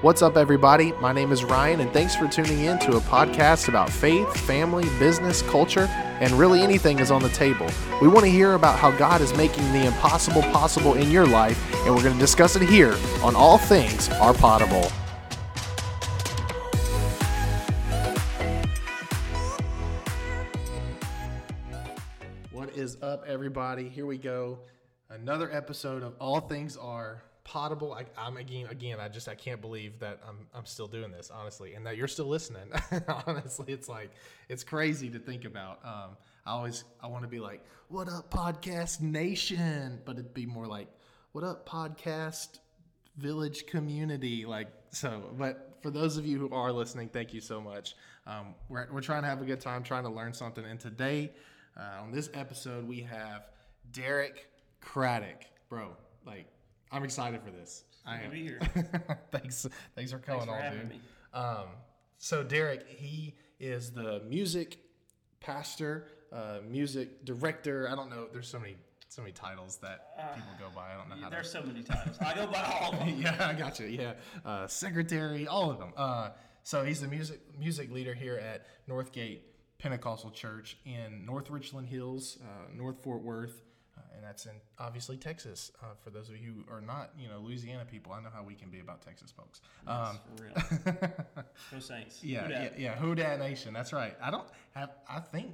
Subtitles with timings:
[0.00, 0.92] What's up, everybody?
[1.00, 4.84] My name is Ryan, and thanks for tuning in to a podcast about faith, family,
[5.00, 5.88] business, culture,
[6.20, 7.66] and really anything is on the table.
[8.00, 11.60] We want to hear about how God is making the impossible possible in your life,
[11.84, 14.88] and we're going to discuss it here on All Things Are Potable.
[22.52, 23.88] What is up, everybody?
[23.88, 24.60] Here we go.
[25.10, 27.94] Another episode of All Things Are Potable.
[27.94, 29.00] I, I'm again, again.
[29.00, 32.06] I just I can't believe that I'm I'm still doing this, honestly, and that you're
[32.06, 32.70] still listening.
[33.26, 34.10] honestly, it's like
[34.50, 35.78] it's crazy to think about.
[35.82, 40.44] Um, I always I want to be like, "What up, podcast nation?" But it'd be
[40.44, 40.88] more like,
[41.32, 42.58] "What up, podcast
[43.16, 45.30] village community?" Like so.
[45.38, 47.94] But for those of you who are listening, thank you so much.
[48.26, 51.32] Um, we're we're trying to have a good time, trying to learn something, and today.
[51.78, 53.46] Uh, on this episode, we have
[53.92, 55.96] Derek Craddock, bro.
[56.26, 56.46] Like,
[56.92, 57.84] I'm excited for this.
[58.06, 58.30] I to am.
[58.30, 58.60] be here.
[59.32, 60.88] thanks, thanks for coming for on, having dude.
[60.90, 61.00] me.
[61.34, 61.66] Um,
[62.18, 64.78] so Derek, he is the music
[65.40, 67.88] pastor, uh, music director.
[67.90, 68.26] I don't know.
[68.32, 68.76] There's so many,
[69.08, 70.92] so many titles that people go by.
[70.94, 71.34] I don't know how to.
[71.34, 72.16] There's so many titles.
[72.20, 73.20] I go by all of them.
[73.20, 73.86] yeah, I got you.
[73.86, 74.12] Yeah,
[74.44, 75.92] uh, secretary, all of them.
[75.96, 76.30] Uh,
[76.62, 79.40] so he's the music music leader here at Northgate
[79.78, 83.67] Pentecostal Church in North Richland Hills, uh, North Fort Worth, uh,
[84.18, 85.70] and that's in obviously Texas.
[85.80, 88.42] Uh, for those of you who are not, you know, Louisiana people, I know how
[88.42, 89.60] we can be about Texas folks.
[89.86, 91.10] Um, For real.
[91.70, 92.22] Go Saints.
[92.24, 92.94] yeah, Who yeah, yeah.
[92.96, 93.72] Who dat nation?
[93.72, 94.16] That's right.
[94.20, 94.90] I don't have.
[95.08, 95.52] I think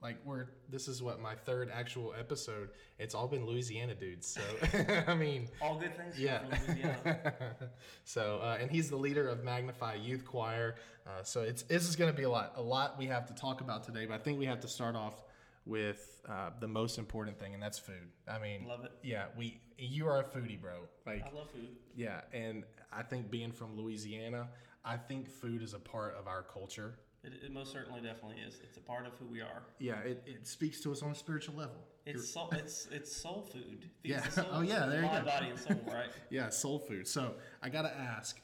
[0.00, 0.46] like we're.
[0.70, 2.68] This is what my third actual episode.
[3.00, 4.28] It's all been Louisiana dudes.
[4.28, 4.40] So
[5.08, 5.48] I mean.
[5.60, 6.42] All good things Yeah.
[6.68, 7.56] Louisiana.
[8.04, 10.76] so, uh, and he's the leader of Magnify Youth Choir.
[11.04, 13.34] Uh, so it's this is going to be a lot, a lot we have to
[13.34, 14.06] talk about today.
[14.06, 15.20] But I think we have to start off
[15.66, 18.08] with uh, the most important thing, and that's food.
[18.28, 18.92] I mean, Love it.
[19.02, 19.60] Yeah, we.
[19.78, 20.72] You are a foodie, bro.
[21.06, 21.68] Like, I love food.
[21.96, 24.48] yeah, and I think being from Louisiana,
[24.84, 26.94] I think food is a part of our culture.
[27.24, 28.60] It, it most certainly definitely is.
[28.62, 29.62] It's a part of who we are.
[29.78, 31.76] Yeah, it, it speaks to us on a spiritual level.
[32.06, 32.50] It's soul.
[32.52, 33.88] It's it's soul food.
[34.04, 34.22] Yeah.
[34.28, 34.44] soul.
[34.52, 35.22] Oh, yeah, there you go.
[35.24, 35.80] body, and soul.
[35.86, 36.08] Right.
[36.30, 37.08] Yeah, soul food.
[37.08, 38.38] So I gotta ask,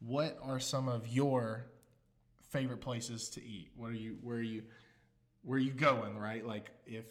[0.00, 1.66] what are some of your
[2.50, 3.70] favorite places to eat?
[3.74, 4.18] What are you?
[4.22, 4.62] Where are you?
[5.42, 6.18] Where are you going?
[6.18, 6.46] Right?
[6.46, 7.06] Like if,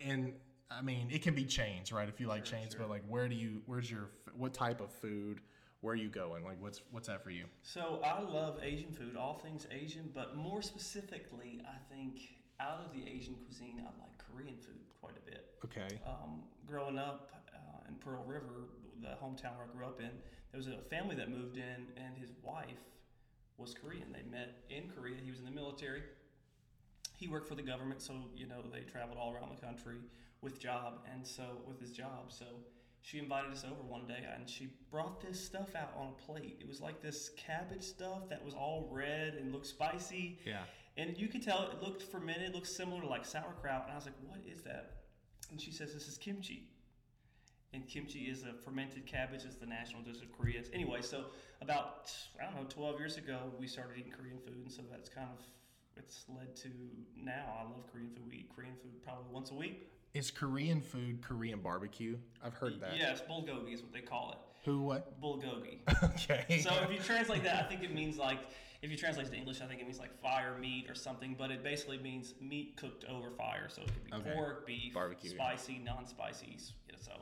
[0.00, 0.32] and
[0.70, 2.08] I mean, it can be chains, right?
[2.08, 3.62] If you like chains, but like, where do you?
[3.66, 4.10] Where's your?
[4.36, 5.40] What type of food?
[5.80, 6.44] Where are you going?
[6.44, 7.44] Like, what's what's that for you?
[7.62, 12.20] So I love Asian food, all things Asian, but more specifically, I think
[12.60, 15.46] out of the Asian cuisine, I like Korean food quite a bit.
[15.64, 16.00] Okay.
[16.06, 18.68] um, growing up uh, in Pearl River,
[19.00, 20.10] the hometown where I grew up in,
[20.50, 22.82] there was a family that moved in, and his wife
[23.58, 24.12] was Korean.
[24.12, 25.16] They met in Korea.
[25.22, 26.02] He was in the military.
[27.22, 29.98] He worked for the government, so you know they traveled all around the country
[30.40, 32.46] with job, and so with his job, so
[33.00, 36.56] she invited us over one day, and she brought this stuff out on a plate.
[36.60, 40.40] It was like this cabbage stuff that was all red and looked spicy.
[40.44, 40.62] Yeah.
[40.96, 43.84] And you could tell it looked fermented, it looked similar to like sauerkraut.
[43.84, 45.02] And I was like, what is that?
[45.52, 46.70] And she says, this is kimchi.
[47.72, 50.62] And kimchi is a fermented cabbage, it's the national dish of Korea.
[50.72, 51.26] Anyway, so
[51.60, 54.58] about, I don't know, 12 years ago, we started eating Korean food.
[54.64, 55.44] And so that's kind of,
[55.96, 56.68] it's led to
[57.16, 57.44] now.
[57.60, 58.24] I love Korean food.
[58.30, 59.88] We eat Korean food probably once a week.
[60.14, 62.18] Is Korean food Korean barbecue?
[62.44, 62.96] I've heard that.
[62.96, 64.38] Yes, bulgogi is what they call it.
[64.64, 64.82] Who?
[64.82, 65.20] What?
[65.20, 65.78] Bulgogi.
[66.02, 66.60] Okay.
[66.60, 68.38] So if you translate that, I think it means like
[68.82, 71.34] if you translate it to English, I think it means like fire meat or something.
[71.38, 73.68] But it basically means meat cooked over fire.
[73.68, 74.32] So it could be Okay.
[74.34, 76.46] pork, beef, Barbecue, spicy, non-spicy.
[76.86, 77.12] You know, so,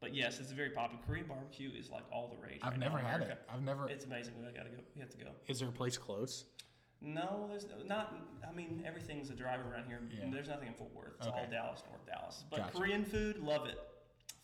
[0.00, 1.02] but yes, it's very popular.
[1.06, 2.60] Korean barbecue is like all the rage.
[2.62, 3.38] I've right never had it.
[3.52, 3.88] I've never.
[3.88, 4.34] It's amazing.
[4.38, 4.78] We gotta go.
[4.94, 5.30] We have to go.
[5.48, 6.44] Is there a place close?
[7.00, 8.14] No, there's no- not.
[8.46, 10.00] I mean, everything's a drive around here.
[10.10, 10.30] Yeah.
[10.30, 11.14] There's nothing in Fort Worth.
[11.18, 12.44] It's all Dallas, North Dallas.
[12.50, 12.76] But Gotcha.
[12.76, 13.78] Korean food, love it.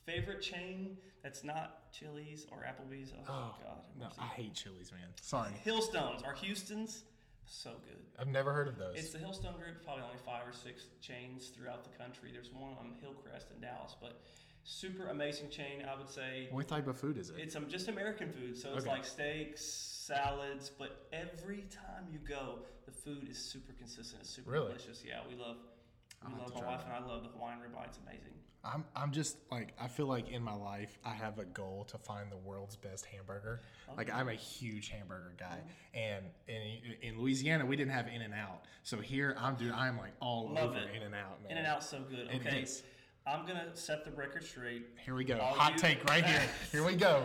[0.05, 3.13] Favorite chain that's not Chili's or Applebee's.
[3.17, 3.79] Oh, Oh, God.
[3.99, 4.09] No.
[4.19, 5.09] I hate Chili's, man.
[5.21, 5.51] Sorry.
[5.65, 7.05] Hillstones or Houston's,
[7.47, 7.99] so good.
[8.19, 8.97] I've never heard of those.
[8.99, 12.31] It's the Hillstone Group, probably only five or six chains throughout the country.
[12.33, 14.21] There's one on Hillcrest in Dallas, but
[14.65, 16.49] super amazing chain, I would say.
[16.53, 17.37] what type of food is it?
[17.39, 18.91] It's um, just American food, so it's Okay.
[18.95, 19.63] like steaks,
[20.07, 24.21] salads, but every time you go, the food is super consistent.
[24.23, 24.69] It's super Really?
[24.69, 25.03] delicious.
[25.07, 25.57] Yeah, we love.
[26.23, 26.95] I'll We love to my wife that.
[26.97, 27.87] and I love the Hawaiian ribeye.
[27.87, 28.33] It's amazing.
[28.67, 31.99] I'm I'm just like I feel like in my life I have a goal to
[31.99, 33.61] find the world's best hamburger.
[33.91, 33.93] Oh.
[33.95, 35.99] Like I'm a huge hamburger guy, mm-hmm.
[35.99, 39.99] and in, in Louisiana we didn't have In and Out, so here I'm dude I'm
[39.99, 40.89] like all Love over it.
[40.97, 41.53] In and Out, man.
[41.53, 42.21] In and Out's so good.
[42.31, 42.83] It Okay, is.
[43.27, 44.87] I'm gonna set the record straight.
[45.03, 45.39] Here we go.
[45.39, 46.43] All Hot you- take right here.
[46.73, 47.25] Here we go.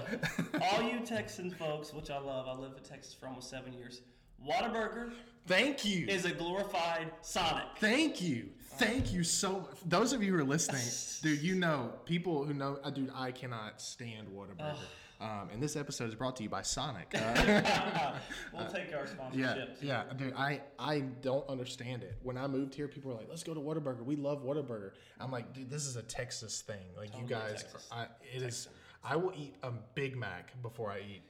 [0.62, 4.02] All you Texan folks, which I love, I lived in Texas for almost seven years.
[4.48, 5.12] Whataburger
[5.46, 6.08] Thank you.
[6.08, 7.66] is a glorified Sonic.
[7.80, 8.46] Thank you.
[8.78, 10.86] Thank you so Those of you who are listening,
[11.22, 14.78] dude, you know, people who know, uh, dude, I cannot stand Whataburger.
[15.22, 17.14] Um, and this episode is brought to you by Sonic.
[17.20, 18.14] Uh,
[18.54, 19.76] we'll take our sponsorships.
[19.82, 20.34] yeah, yeah, dude.
[20.36, 22.16] I I don't understand it.
[22.24, 24.04] When I moved here, people were like, "Let's go to Whataburger.
[24.04, 26.86] We love Whataburger." I'm like, dude, this is a Texas thing.
[26.98, 27.88] Like you Totally guys, Texas.
[27.92, 28.70] I, it is.
[29.04, 31.22] I will eat a Big Mac before I eat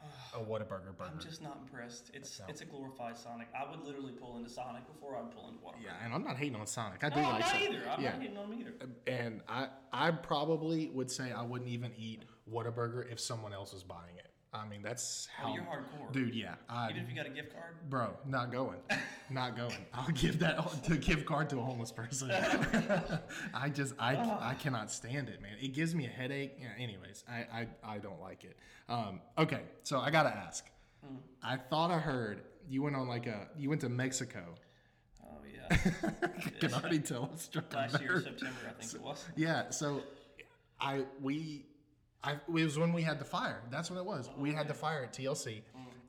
[0.34, 1.10] a Whataburger burger.
[1.12, 2.10] I'm just not impressed.
[2.14, 3.48] It's it's a glorified Sonic.
[3.56, 5.84] I would literally pull into Sonic before I would pull into Whataburger.
[5.84, 7.04] yeah, and I'm not hating on Sonic.
[7.04, 7.70] I do No, like not Sonic.
[7.70, 7.82] either.
[7.88, 8.10] I'm yeah.
[8.12, 8.72] not hating on them either.
[9.06, 13.82] and I I probably would say I wouldn't even eat Whataburger if someone else was
[13.82, 14.28] buying it.
[14.52, 15.50] I mean, that's how.
[15.50, 16.10] Oh, you're hardcore.
[16.10, 16.54] Dude, yeah.
[16.70, 17.74] I, Even if you got a gift card.
[17.90, 18.78] Bro, not going.
[19.28, 19.76] Not going.
[19.94, 22.30] I'll give that to gift card to a homeless person.
[23.54, 25.52] I just I I cannot stand it, man.
[25.60, 26.56] It gives me a headache.
[26.60, 28.56] Yeah, anyways, I, I I don't like it.
[28.88, 30.64] Um, okay, so I gotta ask.
[31.42, 34.54] I thought I heard you went on like a you went to Mexico.
[35.22, 35.76] Oh yeah.
[36.60, 37.30] Can already tell
[37.74, 38.22] Last year.
[38.22, 39.24] September, I think it was.
[39.36, 40.02] Yeah, so
[40.80, 41.66] I we
[42.24, 43.62] I it was when we had the fire.
[43.70, 44.30] That's what it was.
[44.36, 45.62] We had the fire at TLC,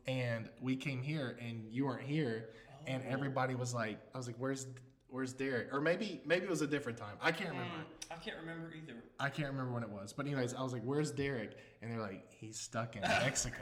[0.08, 2.50] and we came here, and you weren't here,
[2.88, 4.68] and everybody was like, I was like, "Where's
[5.10, 7.16] Where's Derek?" Or maybe maybe it was a different time.
[7.22, 7.74] I can't remember.
[7.76, 8.98] Mm, I can't remember either.
[9.20, 10.14] I can't remember when it was.
[10.14, 13.58] But anyways, I was like, "Where's Derek?" And they're like, "He's stuck in Mexico."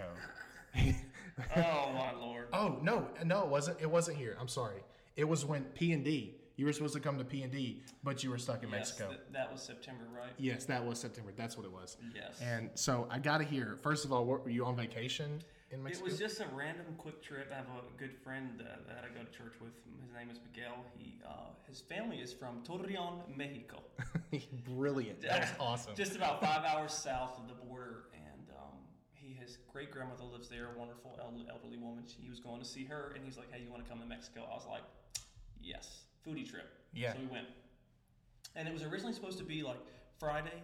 [1.56, 2.48] Oh my lord.
[2.52, 3.80] oh no, no, it wasn't.
[3.80, 4.36] It wasn't here.
[4.40, 4.84] I'm sorry.
[5.16, 6.34] It was when P and D.
[6.58, 8.80] You were supposed to come to P and D, but you were stuck in Yes,
[8.90, 9.10] Mexico.
[9.10, 10.32] th- that was September, right?
[10.40, 11.32] Yes, that was September.
[11.38, 11.98] That's what it was.
[12.16, 12.42] Yes.
[12.42, 13.78] And so I got to hear.
[13.84, 16.08] First of all, what, were you on vacation in Mexico?
[16.08, 17.52] It was just a random quick trip.
[17.52, 19.74] I have a good friend uh, that I go to church with.
[20.02, 20.84] His name is Miguel.
[20.98, 23.84] He, uh, his family is from Torreon, Mexico.
[24.66, 25.22] brilliant.
[25.22, 25.94] That's awesome.
[25.96, 28.80] Just about five hours south of the border, and um,
[29.14, 30.70] he his great grandmother lives there.
[30.76, 32.06] A wonderful elderly woman.
[32.08, 34.00] She, he was going to see her, and he's like, "Hey, you want to come
[34.00, 34.82] to Mexico?" I was like,
[35.62, 37.14] "Yes, foodie trip." Yeah.
[37.14, 37.48] So we went,
[38.56, 39.80] and it was originally supposed to be like
[40.20, 40.64] Friday,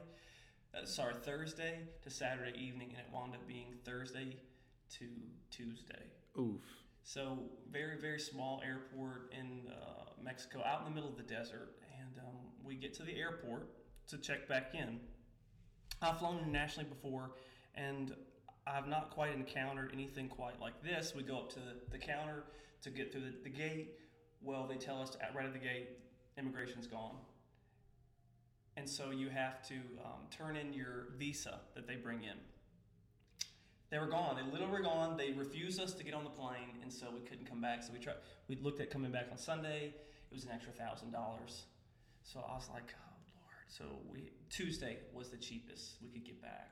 [0.75, 4.35] uh, sorry, Thursday to Saturday evening, and it wound up being Thursday
[4.97, 5.05] to
[5.51, 6.03] Tuesday.
[6.39, 6.61] Oof.
[7.03, 7.37] So
[7.71, 12.19] very very small airport in uh, Mexico, out in the middle of the desert, and
[12.19, 13.69] um, we get to the airport
[14.07, 14.99] to check back in.
[16.01, 17.31] I've flown internationally before,
[17.75, 18.13] and
[18.67, 21.13] I've not quite encountered anything quite like this.
[21.15, 22.43] We go up to the, the counter
[22.81, 23.95] to get through the, the gate.
[24.43, 25.89] Well, they tell us at, right at the gate,
[26.37, 27.15] immigration's gone.
[28.75, 32.37] And so you have to um, turn in your visa that they bring in.
[33.91, 34.35] They were gone.
[34.35, 35.17] They literally were gone.
[35.17, 37.83] They refused us to get on the plane, and so we couldn't come back.
[37.83, 38.15] So we tried.
[38.47, 39.93] We looked at coming back on Sunday.
[40.31, 41.65] It was an extra thousand dollars.
[42.23, 43.67] So I was like, oh lord.
[43.67, 46.71] So we Tuesday was the cheapest we could get back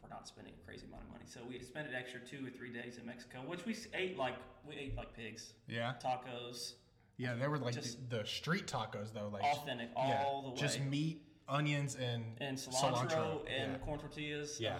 [0.00, 1.24] for, not spending a crazy amount of money.
[1.26, 4.34] So we spent an extra two or three days in Mexico, which we ate like
[4.66, 5.94] we ate like pigs, Yeah.
[6.02, 6.74] tacos,
[7.16, 10.50] Yeah, they were like Just- the, the street tacos though, like authentic yeah, all the
[10.50, 13.78] way, just meat, onions, and and cilantro, and Yeah.
[13.78, 14.60] corn tortillas.
[14.60, 14.78] Yeah.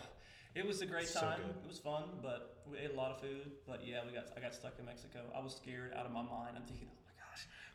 [0.55, 1.41] It was a great So time.
[1.43, 1.57] good.
[1.65, 3.53] it was fun, but we ate a lot of food.
[3.67, 5.21] But yeah, we got I got stuck in Mexico.
[5.35, 6.57] I was scared out of my mind.
[6.57, 7.08] I'm thinking, oh.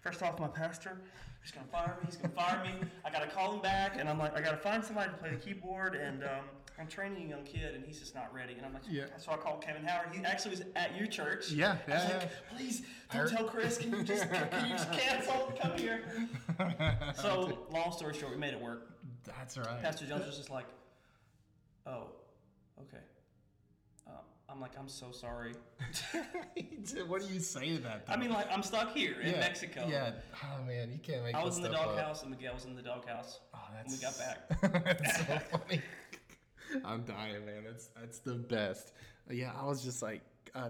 [0.04, 0.98] First off, my pastor,
[1.42, 2.08] he's gonna fire me.
[2.08, 2.88] He's gonna fire me.
[3.06, 5.38] I gotta call him back, and I'm like, I gotta find somebody to play the
[5.38, 6.44] keyboard, and um,
[6.78, 8.56] I'm training a young kid, and he's just not ready.
[8.56, 9.06] And I'm like, Yeah.
[9.18, 10.10] So I called Kevin Howard.
[10.14, 11.52] He actually was at your church.
[11.52, 12.82] Yeah, I was yeah, like, please
[13.14, 13.78] don't tell Chris.
[13.78, 15.54] Can you just can you just cancel?
[15.62, 16.04] Come here.
[17.16, 18.92] So long story short, we made it work.
[19.24, 19.82] That's right.
[19.82, 20.66] Pastor Jones was just like,
[21.86, 22.08] "Oh,
[22.82, 23.04] okay."
[24.54, 25.54] I'm like, "I'm so sorry."
[27.08, 28.04] what do you say to that?
[28.08, 29.88] I mean, like, I'm stuck here in yeah, Mexico.
[29.90, 30.12] Yeah.
[30.44, 31.34] Oh man, you can't make.
[31.34, 33.40] I was in the doghouse, and Miguel was in the doghouse.
[33.56, 34.86] Oh, when that's we got back.
[35.02, 35.82] that's so funny.
[36.86, 37.64] I'm dying, man.
[37.66, 38.94] That's that's the best.
[39.30, 40.22] Yeah, I was just like,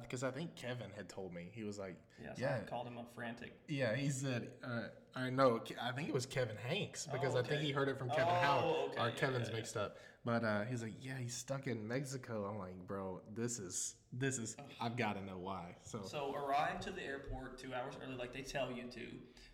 [0.02, 2.88] because I think Kevin had told me he was like, Yeah, so yeah, I called
[2.88, 3.54] him up frantic.
[3.68, 3.96] yeah.
[3.96, 4.84] He said, uh,
[5.16, 5.62] I know.
[5.82, 8.26] I think it was Kevin Hanks because Oh, I think he heard it from Kevin
[8.30, 8.76] Oh, Howard.
[8.92, 9.98] okay, Or yeah, Kevin's yeah, mixed up.
[10.26, 12.46] But uh, he's like, yeah, he's stuck in Mexico.
[12.50, 14.56] I'm like, bro, this is this is.
[14.80, 15.76] I've got to know why.
[15.84, 19.02] So, So arrive to the airport two hours early, like they tell you to,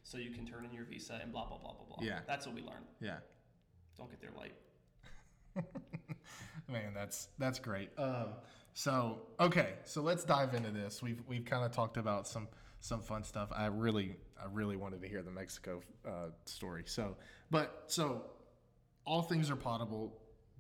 [0.04, 2.06] so you can turn in your visa and blah blah blah blah blah.
[2.06, 2.20] Yeah.
[2.28, 2.86] that's what we learned.
[3.02, 3.18] yeah.
[3.98, 4.54] Don't get there late.
[6.72, 7.90] Man, that's that's great.
[7.98, 8.28] Um,
[8.80, 11.04] so okay, so let's dive into this.
[11.04, 12.48] We've we've kind of talked about some
[12.80, 13.50] some fun stuff.
[13.54, 16.84] I really I really wanted to hear the Mexico uh, story.
[16.86, 17.18] So,
[17.52, 18.24] but so
[19.04, 20.14] all things are potable.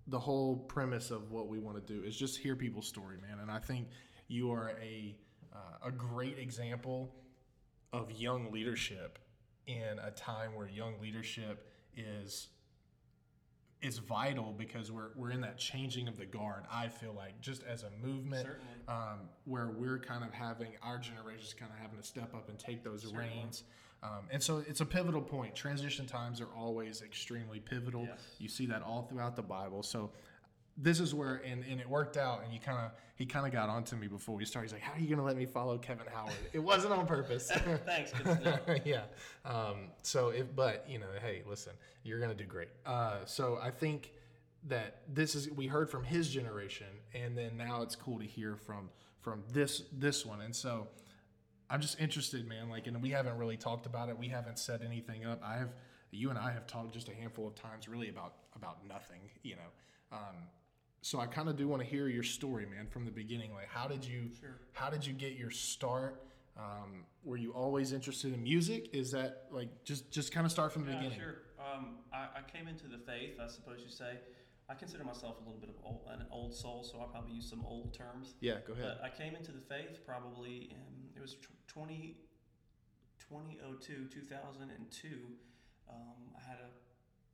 [0.07, 3.39] The whole premise of what we want to do is just hear people's story, man.
[3.41, 3.87] And I think
[4.27, 5.15] you are a
[5.55, 7.15] uh, a great example
[7.93, 9.17] of young leadership
[9.65, 12.49] in a time where young leadership is
[13.81, 16.63] is vital because we're we're in that changing of the guard.
[16.71, 18.47] I feel like just as a movement,
[18.87, 22.59] um, where we're kind of having our generation's kind of having to step up and
[22.59, 23.63] take those reins.
[24.01, 25.55] Um, and so it's a pivotal point.
[25.55, 28.03] Transition times are always extremely pivotal.
[28.03, 28.19] Yes.
[28.37, 29.83] You see that all throughout the Bible.
[29.83, 30.11] So
[30.77, 33.51] this is where and, and it worked out and you kind of he kind of
[33.51, 34.67] got onto me before we started.
[34.67, 36.33] He's like how are you gonna let me follow kevin howard?
[36.53, 37.51] It wasn't on purpose.
[37.85, 38.13] Thanks.
[38.85, 39.03] Yeah.
[39.45, 41.73] Um, so if but you know hey listen
[42.03, 42.69] you're gonna do great.
[42.85, 44.11] Uh, so i think
[44.67, 48.55] that this is we heard from his generation and then now it's cool to hear
[48.55, 48.89] from
[49.21, 50.41] from this this one.
[50.41, 50.87] And so
[51.69, 54.17] i'm just interested man like and we haven't really talked about it.
[54.17, 55.41] We haven't set anything up.
[55.43, 55.69] I have
[56.11, 59.55] you and i have talked just a handful of times really about about nothing you
[59.55, 59.71] know.
[60.17, 60.35] Um,
[61.01, 63.67] so i kind of do want to hear your story man from the beginning like
[63.69, 64.57] how did you Sure.
[64.73, 66.23] how did you get your start
[66.57, 70.73] um, were you always interested in music is that like just just kind of start
[70.73, 71.35] from the Yeah, beginning sure.
[71.59, 74.13] Um, I, I came into the faith, I suppose you say.
[74.69, 77.49] I consider myself a little bit of old, an old soul, so I probably use
[77.49, 78.33] some old terms.
[78.41, 82.17] yeah go ahead But I came into the faith probably in, it was tw 20,
[83.19, 85.07] 2002, 2002.
[85.89, 85.95] Um,
[86.37, 86.69] I had a,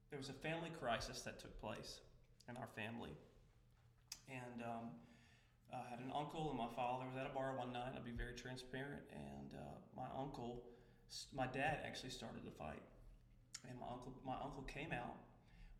[0.09, 2.01] there was a family crisis that took place
[2.49, 3.11] in our family.
[4.29, 4.85] And um,
[5.73, 7.93] I had an uncle and my father was at a bar one night.
[7.95, 9.01] I'll be very transparent.
[9.11, 10.63] And uh, my uncle,
[11.33, 12.81] my dad actually started the fight.
[13.69, 15.15] And my uncle, my uncle came out,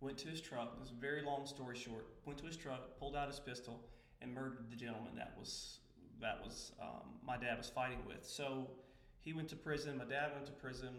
[0.02, 0.80] went to his truck.
[0.80, 2.08] This is a very long story short.
[2.26, 3.82] Went to his truck, pulled out his pistol,
[4.22, 5.80] and murdered the gentleman that was
[6.22, 8.26] that was um, my dad was fighting with.
[8.26, 8.72] So
[9.20, 9.98] he went to prison.
[9.98, 10.96] My dad went to prison,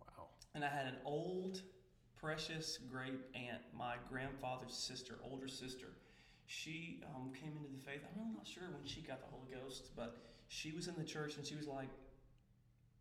[0.00, 1.62] wow and I had an old,
[2.16, 5.88] precious great aunt, my grandfather's sister, older sister.
[6.46, 8.00] She um, came into the faith.
[8.04, 10.16] I'm really not sure when she got the Holy Ghost, but
[10.48, 11.88] she was in the church, and she was like,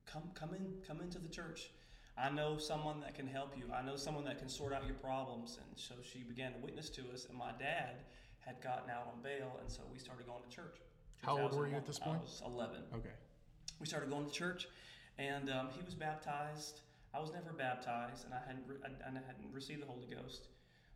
[0.05, 1.71] "Come, come in, come into the church."
[2.17, 3.63] I know someone that can help you.
[3.73, 5.57] I know someone that can sort out your problems.
[5.57, 7.25] And so she began to witness to us.
[7.27, 7.95] And my dad
[8.39, 10.77] had gotten out on bail, and so we started going to church.
[11.23, 12.19] How old were you at this point?
[12.19, 12.75] I was 11.
[12.95, 13.09] okay
[13.79, 14.67] We started going to church,
[15.17, 16.81] and um, he was baptized.
[17.13, 20.47] I was never baptized, and I hadn't, re- I, I hadn't received the Holy Ghost.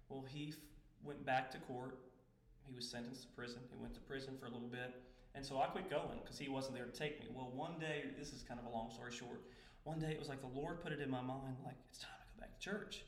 [0.10, 0.56] Well, he f-
[1.04, 1.98] went back to court.
[2.68, 3.60] He was sentenced to prison.
[3.72, 5.02] He went to prison for a little bit.
[5.36, 7.28] And so I quit going because he wasn't there to take me.
[7.34, 9.42] Well, one day, this is kind of a long story short.
[9.84, 12.18] One day it was like the Lord put it in my mind, like, it's time
[12.20, 13.04] to go back to church.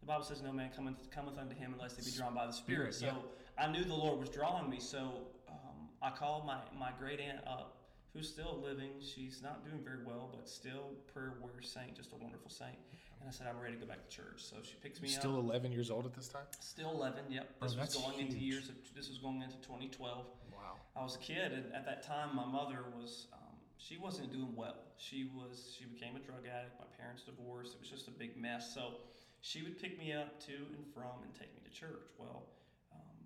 [0.00, 2.52] The Bible says, No man cometh, cometh unto him unless they be drawn by the
[2.52, 2.94] Spirit.
[2.94, 3.24] Spirit, So
[3.58, 4.80] I knew the Lord was drawing me.
[4.80, 7.76] So um, I called my, my great aunt up,
[8.14, 8.90] who's still living.
[9.00, 12.78] She's not doing very well, but still prayer warrior saint, just a wonderful saint.
[13.22, 14.42] And I said, I'm ready to go back to church.
[14.42, 17.54] So she picks me up still 11 years old at this time Still 11, yep.
[17.62, 20.26] Oh, This was that's going into years of, this was going into 2012.
[20.50, 24.32] wow I was a kid, and at that time, my mother was, um, she wasn't
[24.32, 24.74] doing well.
[24.98, 26.74] She was, she became a drug addict.
[26.82, 27.74] My parents divorced.
[27.74, 28.74] It was just a big mess.
[28.74, 28.98] So
[29.40, 32.10] she would pick me up to and from and take me to church.
[32.18, 32.42] Well,
[32.90, 33.22] um,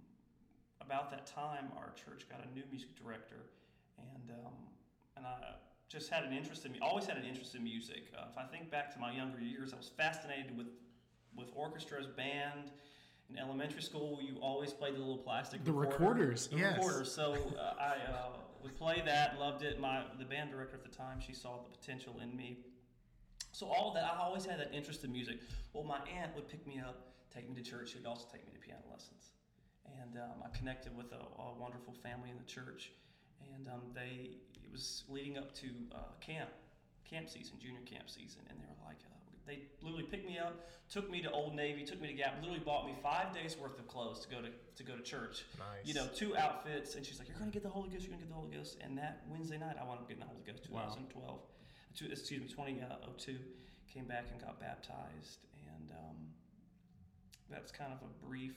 [0.84, 3.48] about that time, our church got a new music director,
[3.96, 4.56] and um,
[5.16, 5.56] and I
[5.88, 6.78] just had an interest in me.
[6.80, 8.12] Always had an interest in music.
[8.16, 10.66] Uh, if I think back to my younger years, I was fascinated with
[11.36, 12.70] with orchestras, band.
[13.28, 15.98] In elementary school, you always played the little plastic The recorder.
[15.98, 16.76] recorders, The yes.
[16.76, 17.12] recorders.
[17.12, 18.28] So uh, I uh,
[18.62, 19.80] would play that, loved it.
[19.80, 22.58] My the band director at the time, she saw the potential in me.
[23.52, 25.40] So all that, I always had that interest in music.
[25.72, 27.90] Well, my aunt would pick me up, take me to church.
[27.92, 29.32] She would also take me to piano lessons,
[30.00, 32.92] and um, I connected with a, a wonderful family in the church.
[33.54, 34.30] And um, they,
[34.66, 36.50] it was leading up to uh, camp,
[37.08, 40.68] camp season, junior camp season, and they were like, uh, they literally picked me up,
[40.90, 43.78] took me to Old Navy, took me to Gap, literally bought me five days worth
[43.78, 47.06] of clothes to go to to go to church nice you know, two outfits, and
[47.06, 48.02] she's like, "You're gonna get the Holy Ghost.
[48.02, 50.28] You're gonna get the Holy Ghost." And that Wednesday night, I wound up getting the
[50.28, 50.68] Holy Ghost.
[50.70, 50.82] Wow.
[50.82, 51.40] 2012,
[51.94, 53.36] two, excuse me, 2002,
[53.92, 56.16] came back and got baptized, and um,
[57.48, 58.54] that's kind of a brief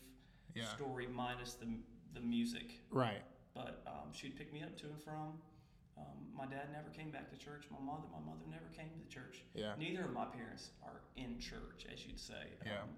[0.56, 1.68] yeah story minus the
[2.14, 2.82] the music.
[2.90, 3.22] right
[3.54, 5.34] But um, she'd pick me up to and from.
[6.00, 7.66] Um, my dad never came back to church.
[7.70, 9.44] My mother, my mother never came to church.
[9.54, 12.56] yeah Neither of my parents are in church, as you'd say.
[12.66, 12.82] Yeah.
[12.84, 12.90] Um,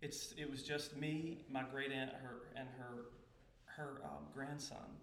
[0.00, 3.06] it's it was just me, my great aunt, her and her
[3.66, 4.98] her um, grandson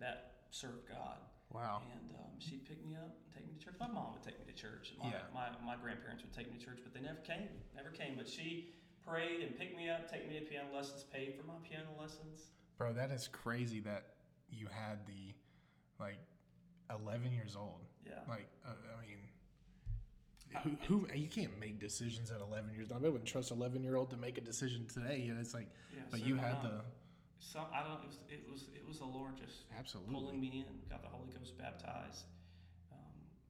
[0.00, 1.18] that served God.
[1.52, 3.74] wow And um, she'd pick me up and take me to church.
[3.78, 4.94] My mom would take me to church.
[4.98, 5.18] My, Yeah.
[5.34, 7.46] my, my grandparents would take me to church, but they never came.
[7.76, 8.14] Never came.
[8.16, 8.70] But she
[9.06, 12.50] prayed and picked me up, take me to piano lessons, paid for my piano lessons.
[12.78, 14.04] bro that is crazy that
[14.50, 15.34] you had the
[16.00, 16.18] like
[16.90, 18.14] 11 years old Yeah.
[18.28, 19.18] like uh, i mean
[20.64, 23.96] who, who you can't make decisions at 11 years old i wouldn't trust 11 year
[23.96, 26.80] old to make a decision today and it's like yeah but you had the
[27.38, 28.02] Some I don't.
[28.02, 30.74] It was it was it was the Lord just absolutely pulling me in.
[30.90, 32.24] Got the Holy Ghost baptized.
[32.92, 32.98] Um,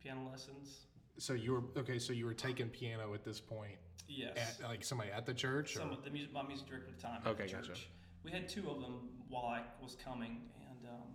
[0.03, 0.87] piano lessons.
[1.19, 4.37] so you were okay so you were taking piano at this point Yes.
[4.61, 6.97] at like somebody at the church or Some of the music, my music director at
[6.97, 7.21] the time.
[7.27, 7.69] Okay, the gotcha.
[7.69, 7.89] church.
[8.25, 11.09] We had two of them while I was coming, and um,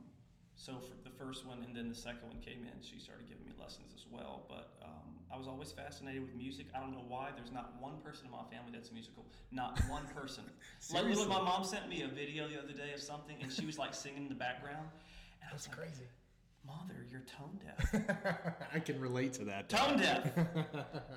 [0.56, 3.46] So for the first one, and then the second one came in, she started giving
[3.46, 4.44] me lessons as well.
[4.48, 6.68] But um, I was always fascinated with music.
[6.74, 7.30] I don't know why.
[7.36, 9.26] There's not one person in my family that's musical.
[9.52, 10.46] Not one person.
[10.94, 11.28] like, Seriously?
[11.28, 13.94] my mom sent me a video the other day of something, and she was like
[13.94, 14.88] singing in the background.
[15.42, 16.08] And I was That's like, crazy.
[16.66, 18.58] Mother, you're tone deaf.
[18.74, 19.70] I can relate to that.
[19.70, 20.26] tone deaf.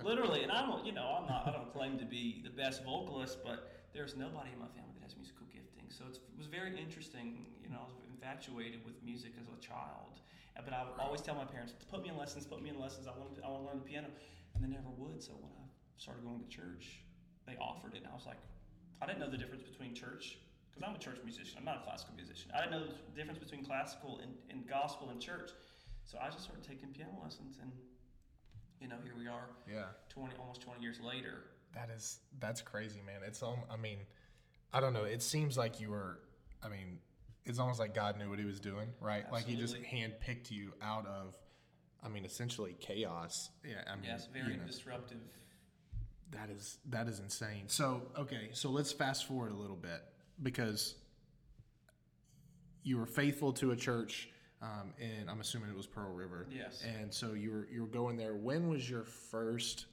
[0.05, 2.85] Literally, and I don't, you know, I'm not, I don't claim to be the best
[2.85, 5.89] vocalist, but there's nobody in my family that has musical gifting.
[5.89, 7.47] So it's, it was very interesting.
[7.65, 10.21] You know, I was infatuated with music as a child,
[10.57, 12.79] Uh, but I would always tell my parents, "Put me in lessons, put me in
[12.81, 13.07] lessons.
[13.07, 14.11] I want, to, I want to learn the piano,"
[14.55, 15.23] and they never would.
[15.23, 15.65] So when I
[15.99, 17.05] started going to church,
[17.47, 18.39] they offered it, and I was like,
[19.01, 20.39] I didn't know the difference between church.
[20.69, 22.51] Because I'm a church musician, I'm not a classical musician.
[22.55, 25.51] I didn't know the difference between classical and, and gospel and church.
[26.05, 27.71] So I just started taking piano lessons, and
[28.81, 29.87] you know, here we are, Yeah.
[30.09, 31.51] 20 almost 20 years later.
[31.73, 33.23] That is that's crazy, man.
[33.25, 34.01] It's um, I mean,
[34.73, 35.05] I don't know.
[35.05, 36.21] It seems like you were.
[36.65, 36.99] I mean,
[37.47, 39.31] it's almost like God knew what He was doing, right?
[39.33, 41.37] Like He just handpicked you out of,
[42.05, 43.51] I mean, essentially chaos.
[43.65, 45.19] Yeah, I mean, Yes, very you know, disruptive.
[46.33, 47.65] that is that is insane.
[47.69, 50.03] So okay, so let's fast forward a little bit
[50.43, 50.95] because
[52.83, 54.29] you were faithful to a church,
[54.63, 56.47] um, and I'm assuming it was Pearl River.
[56.51, 56.83] Yes.
[57.01, 58.35] And so you were you were going there.
[58.35, 59.87] When was your first?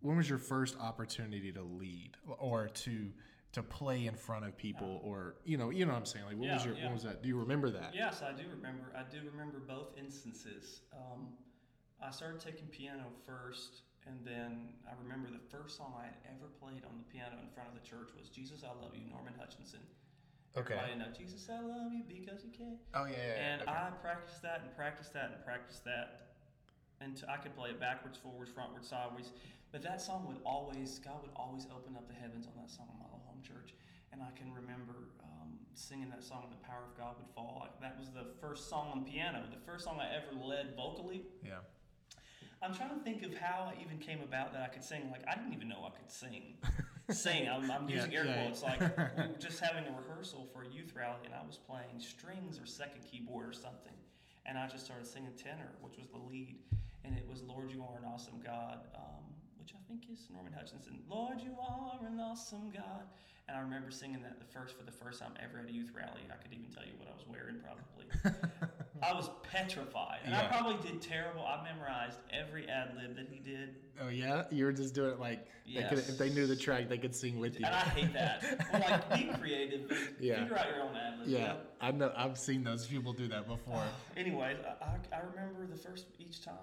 [0.00, 3.10] When was your first opportunity to lead or to
[3.58, 6.36] to play in front of people or you know you know what I'm saying like
[6.36, 6.84] what was your yeah.
[6.84, 7.22] what was that?
[7.22, 7.92] Do you remember that?
[7.94, 8.92] Yes, I do remember.
[8.96, 10.80] I do remember both instances.
[10.92, 11.28] Um,
[12.02, 16.46] I started taking piano first, and then I remember the first song I had ever
[16.62, 19.34] played on the piano in front of the church was "Jesus, I Love You," Norman
[19.38, 19.80] Hutchinson.
[20.56, 20.74] Okay.
[20.74, 22.78] Everybody know "Jesus, I Love You" because you can.
[22.94, 23.12] Oh yeah.
[23.12, 23.48] yeah, yeah.
[23.50, 23.70] And okay.
[23.70, 26.32] I practiced that and practiced that and practiced that.
[27.00, 29.30] And I could play it backwards, forwards, frontwards, sideways.
[29.70, 32.88] But that song would always, God would always open up the heavens on that song
[32.88, 33.74] in my little church.
[34.12, 37.58] And I can remember um, singing that song, the power of God would fall.
[37.60, 41.26] Like, that was the first song on piano, the first song I ever led vocally.
[41.44, 41.58] yeah.
[42.60, 45.08] I'm trying to think of how I even came about that I could sing.
[45.12, 46.56] Like, I didn't even know I could sing.
[47.10, 47.48] sing.
[47.48, 48.42] I'm, I'm Yeah, using air yeah.
[48.42, 48.62] quotes.
[48.64, 48.86] Like, we
[49.30, 52.66] were just having a rehearsal for a youth rally, and I was playing strings or
[52.66, 53.94] second keyboard or something.
[54.44, 56.56] And I just started singing tenor, which was the lead.
[57.04, 59.22] And it was Lord, You Are an Awesome God, um,
[59.68, 60.98] which I think is Norman Hutchinson.
[61.10, 63.04] Lord, You Are an Awesome God.
[63.48, 65.92] And I remember singing that the first for the first time ever at a youth
[65.94, 66.22] rally.
[66.32, 68.08] I could even tell you what I was wearing, probably.
[69.02, 70.20] I was petrified.
[70.24, 71.42] And I probably did terrible.
[71.44, 73.76] I memorized every ad lib that he did.
[74.00, 76.88] Oh yeah, you were just doing it like they could, if they knew the track,
[76.88, 77.66] they could sing with you.
[77.66, 78.44] And I hate that.
[78.72, 79.90] I'm like, be creative.
[80.20, 80.40] Yeah.
[80.42, 81.28] Figure out your own ad lib.
[81.28, 81.54] yeah?
[81.80, 82.12] I know.
[82.16, 83.82] I've seen those people do that before.
[84.16, 86.54] Anyways, I, I, I remember the first each time,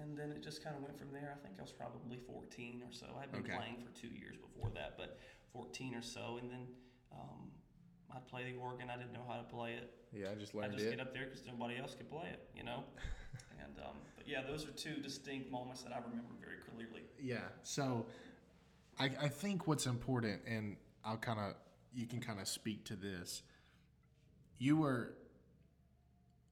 [0.00, 1.36] and then it just kind of went from there.
[1.38, 3.06] I think I was probably 14 or so.
[3.16, 3.56] I had been Okay.
[3.56, 5.18] playing for two years before that, but
[5.52, 6.66] 14 or so, and then
[7.12, 7.50] um,
[8.14, 8.88] I'd play the organ.
[8.90, 9.90] I didn't know how to play it.
[10.12, 10.76] Yeah, I just learned it.
[10.76, 10.96] I just it.
[10.96, 12.84] get up there because nobody else could play it, you know.
[13.62, 17.02] and um, but yeah, those are two distinct moments that I remember very clearly.
[17.20, 17.38] Yeah.
[17.62, 18.06] So,
[18.98, 21.54] I, I think what's important, and I'll kind of
[21.92, 23.42] you can kind of speak to this.
[24.58, 25.14] You were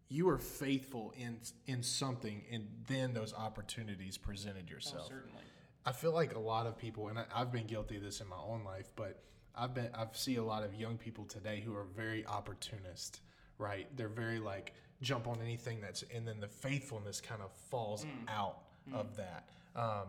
[0.09, 5.09] you were faithful in in something, and then those opportunities presented Oh, yourself.
[5.09, 5.43] certainly.
[5.85, 8.29] I feel like a lot of people, and I, I've been guilty of this in
[8.29, 9.23] my own life, but
[9.57, 13.21] I've been I've see a lot of young people today who are very opportunist,
[13.59, 13.87] right?
[13.97, 18.59] They're very like jump on anything that's, and then the faithfulness kind of falls out
[18.93, 19.49] of that.
[19.75, 20.07] Um,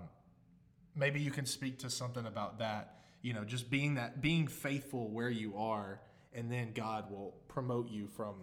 [0.96, 3.00] maybe you can speak to something about that.
[3.22, 6.00] You know, just being that being faithful where you are,
[6.34, 8.36] and then God will promote you from,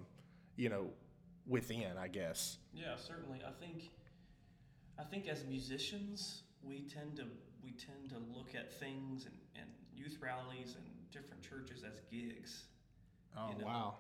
[0.57, 0.91] you know,
[1.47, 1.97] within.
[1.99, 2.59] I guess.
[2.75, 3.41] Yeah, certainly.
[3.47, 3.91] I think
[4.99, 7.25] I think as musicians, we tend to
[7.63, 12.65] we tend to look at things and, and youth rallies and different churches as gigs.
[13.37, 13.95] Oh You know, wow.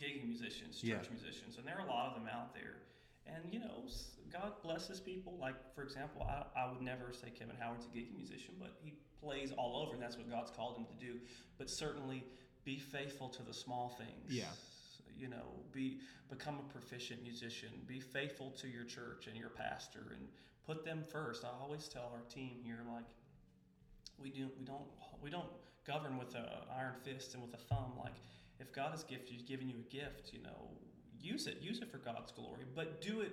[0.00, 1.10] Gigging musicians, church Yeah.
[1.10, 2.76] musicians, and there are a lot of them out there.
[3.26, 3.86] And you know,
[4.32, 5.38] God blesses people.
[5.40, 8.94] Like for example, I, I would never say Kevin Howard's a gigging musician, but he
[9.20, 11.20] plays all over, and that's what God's called him to do.
[11.56, 12.24] But certainly,
[12.64, 14.28] be faithful to the small things.
[14.32, 14.50] Yeah.
[15.16, 17.68] You know, be become a proficient musician.
[17.86, 20.26] Be faithful to your church and your pastor, and
[20.66, 21.44] put them first.
[21.44, 23.04] I always tell our team here, like,
[24.18, 24.88] we do we don't
[25.22, 25.50] we don't
[25.86, 27.92] govern with a iron fist and with a thumb.
[27.98, 28.14] Like,
[28.60, 30.70] if God has gifted given you a gift, you know,
[31.20, 31.58] use it.
[31.60, 33.32] Use it for God's glory, but do it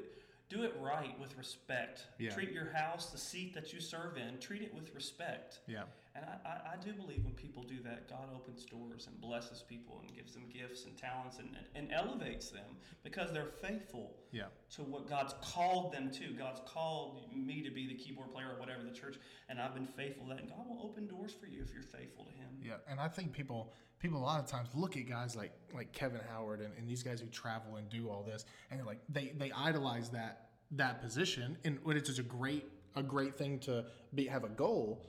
[0.49, 2.07] do it right with respect.
[2.17, 2.31] Yeah.
[2.31, 5.59] Treat your house, the seat that you serve in, treat it with respect.
[5.67, 5.83] Yeah.
[6.19, 10.01] And I, I, do believe when people do that, God opens doors and blesses people
[10.05, 14.43] and gives them gifts and talents and, and, and elevates them because they're faithful Yeah.
[14.75, 16.33] to what God's called them to.
[16.33, 19.87] God's called me to be the keyboard player or whatever the church, and I've been
[19.87, 20.41] faithful to that.
[20.41, 22.49] And God will open doors for you if you're faithful to Him.
[22.61, 25.91] Yeah, and I think people people a lot of times look at guys like like
[25.91, 29.01] Kevin Howard and, and these guys who travel and do all this, and they're like
[29.09, 33.85] they they idolize that that position, and it's just a great a great thing to
[34.15, 35.05] be have a goal,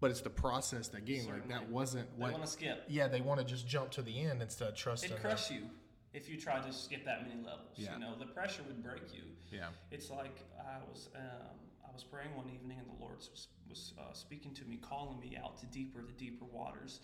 [0.00, 2.84] but it's the process that game like that wasn't what They want to skip.
[2.88, 5.10] yeah, they want to just jump to the end instead of trusting.
[5.10, 5.62] It'd crush you
[6.14, 7.72] if you try to skip that many levels.
[7.76, 7.94] Yeah.
[7.94, 9.22] You know, the pressure would break you.
[9.50, 11.56] Yeah, It's like I was um,
[11.88, 15.18] I was praying one evening and the Lord was, was uh, speaking to me, calling
[15.20, 17.00] me out to deeper, the deeper waters.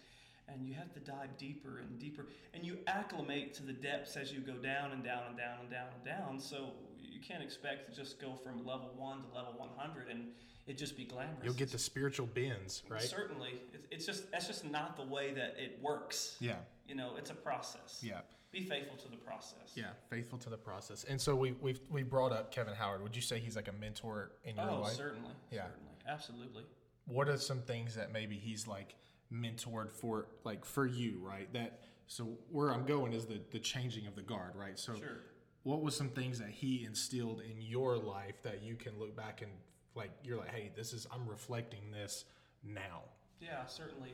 [0.47, 4.31] And you have to dive deeper and deeper, and you acclimate to the depths as
[4.31, 6.39] you go down and down and down and down and down.
[6.39, 6.73] So
[7.15, 10.27] you can't expect to just go from level one to level 100 and
[10.67, 11.39] it just be glamorous.
[11.45, 13.01] you'll get the spiritual bends, right?
[13.03, 16.37] Certainly, it's, it's just that's just not the way that it works.
[16.41, 16.57] Yeah,
[16.89, 18.01] You know, it's a process.
[18.03, 18.21] yeah.
[18.51, 19.73] Be faithful to the process.
[19.75, 21.05] Yeah, faithful to the process.
[21.05, 23.03] And so we we've we brought up Kevin Howard.
[23.03, 24.93] Would you say he's like a mentor in your Oh, life?
[24.95, 25.33] certainly.
[25.51, 25.63] Yeah.
[25.65, 25.93] Certainly.
[26.09, 26.63] Absolutely.
[27.07, 28.95] what are some things that maybe he's like
[29.33, 34.07] mentored for like for you right that so where i'm going is the the changing
[34.07, 35.21] of the guard right so Sure.
[35.65, 39.43] What was some things that he instilled in your life that you can look back
[39.43, 39.51] and
[39.95, 42.25] like you're like hey this is i'm reflecting this
[42.63, 43.03] now
[43.41, 44.13] Yeah, certainly.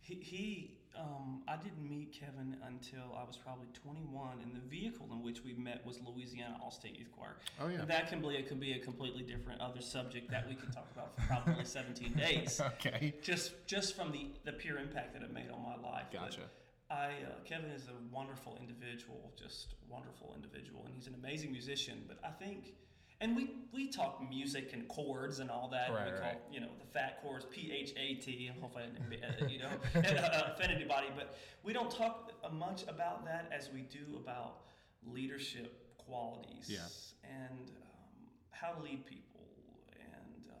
[0.00, 5.08] He, he um, I didn't meet Kevin until I was probably 21, and the vehicle
[5.12, 7.36] in which we met was Louisiana All State Youth Choir.
[7.60, 7.80] Oh, yeah.
[7.80, 10.72] And that can be, it could be a completely different other subject that we could
[10.72, 12.60] talk about for probably 17 days.
[12.74, 16.04] okay Just just from the, the pure impact that it made on my life.
[16.12, 16.42] But Gotcha.
[16.94, 22.04] I uh, Kevin is a wonderful individual, just wonderful individual, and he's an amazing musician.
[22.06, 22.74] But I think,
[23.20, 25.90] and we we talk music and chords and all that.
[25.90, 26.40] Right, we call right.
[26.52, 28.50] you know the fat chords P H A T.
[28.60, 33.24] hope I didn't uh, you know uh, offend anybody, but we don't talk much about
[33.24, 34.60] that as we do about
[35.06, 36.80] leadership qualities Yeah.
[37.24, 39.40] and um, how to lead people
[39.92, 40.50] and.
[40.50, 40.58] Um,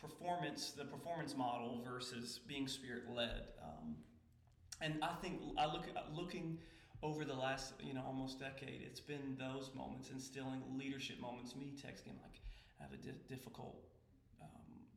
[0.00, 3.96] performance the performance model versus being spirit led um,
[4.80, 6.58] and I think I look looking
[7.02, 11.54] over the last you know almost decade it's been those moments instilling leadership moments.
[11.56, 12.40] Me texting like
[12.80, 13.76] I have a di- difficult
[14.42, 14.48] um,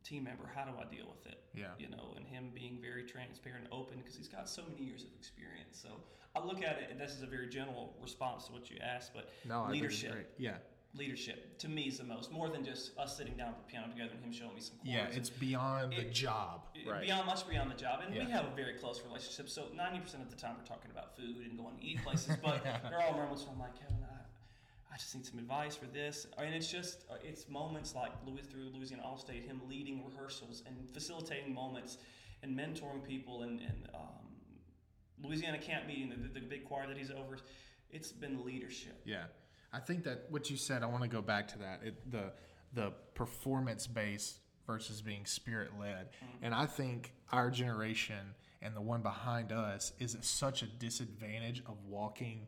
[0.04, 1.38] team member how do I deal with it?
[1.54, 1.66] Yeah.
[1.78, 5.04] you know and him being very transparent and open because he's got so many years
[5.04, 5.78] of experience.
[5.82, 5.88] So
[6.34, 9.12] I look at it and this is a very general response to what you asked
[9.14, 10.34] but no I think it's leadership.
[10.38, 10.56] yeah
[10.94, 13.88] leadership to me is the most more than just us sitting down at the piano
[13.88, 17.26] together and him showing me some chords yeah it's beyond the It- job right beyond
[17.26, 18.24] much beyond the job, and Yeah.
[18.26, 19.48] we have a very close relationship.
[19.48, 22.36] So ninety percent of the time we're talking about food and going to eat places,
[22.42, 25.86] but there are moments where I'm like, Kevin, I, I just need some advice for
[25.86, 30.62] this, and it's just uh, it's moments like Louis through Louisiana Allstate, him leading rehearsals
[30.66, 31.98] and facilitating moments
[32.42, 34.26] and mentoring people, and, and um,
[35.22, 37.38] Louisiana camp meeting, the, the big choir that he's over.
[37.90, 39.00] It's been leadership.
[39.04, 39.24] Yeah,
[39.72, 40.82] I think that what you said.
[40.82, 41.80] I want to go back to that.
[41.84, 42.32] It, the
[42.74, 46.44] the performance based versus being spirit led, mm-hmm.
[46.44, 51.62] and I think our generation and the one behind us is at such a disadvantage
[51.66, 52.46] of walking.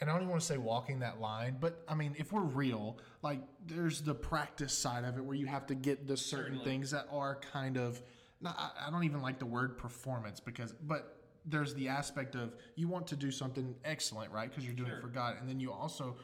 [0.00, 2.42] And I don't even want to say walking that line, but I mean, if we're
[2.42, 6.58] real, like there's the practice side of it where you have to get the certain
[6.58, 6.64] Certainly.
[6.64, 8.02] things that are kind of.
[8.40, 12.54] Not, I- I don't even like the word performance because, but there's the aspect of
[12.74, 14.50] you want to do something excellent, right?
[14.50, 16.16] Because you're doing it for God, and then you also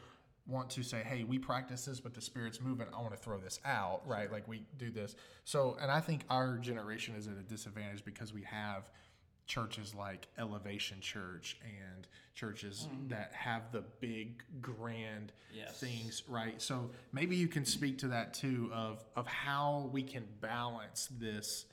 [0.45, 2.87] want to say, "Hey, we practice this, but the Spirit's moving.
[2.93, 4.31] I want to throw this out, right?
[4.31, 8.33] Like we do this." So, and I think our generation is at a disadvantage because
[8.33, 8.89] we have
[9.45, 13.09] churches like Elevation Church and churches mm-hmm.
[13.09, 15.79] that have the big grand Yes.
[15.79, 16.61] things, right?
[16.61, 21.65] So maybe you can speak to that too of of how we can balance this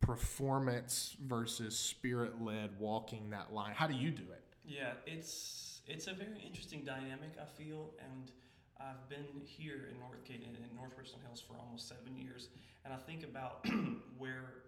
[0.00, 3.74] performance versus spirit led walking that line.
[3.74, 4.44] How do you do it?
[4.64, 7.34] Yeah, it's it's a very interesting dynamic.
[7.40, 8.30] I feel, and
[8.78, 12.48] I've been here in Northgate in North Richland Hills for almost seven years,
[12.84, 13.66] and I think about
[14.18, 14.62] where,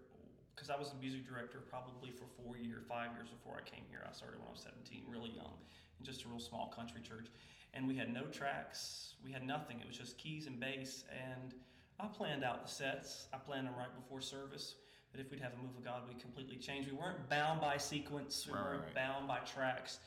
[0.55, 3.85] because I was a music director probably for four years, five years before I came
[3.89, 4.05] here.
[4.07, 5.55] I started when I was seventeen, really young,
[5.99, 7.27] in just a real small country church,
[7.73, 9.79] and we had no tracks, we had nothing.
[9.79, 11.53] It was just keys and bass, and
[11.99, 13.27] I planned out the sets.
[13.33, 14.75] I planned them right before service.
[15.11, 16.87] But if we'd have a move of God, we completely change.
[16.87, 18.47] We weren't bound by sequence.
[18.47, 19.99] We Right, weren't bound by tracks.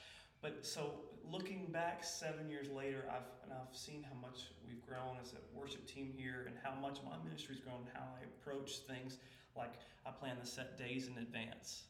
[0.47, 0.93] But so
[1.29, 5.59] looking back seven years later, I've and I've seen how much we've grown as a
[5.59, 9.19] worship team here, and how much my ministry's grown, and how I approach things.
[9.57, 9.75] Like
[10.07, 11.87] I plan the set days in advance,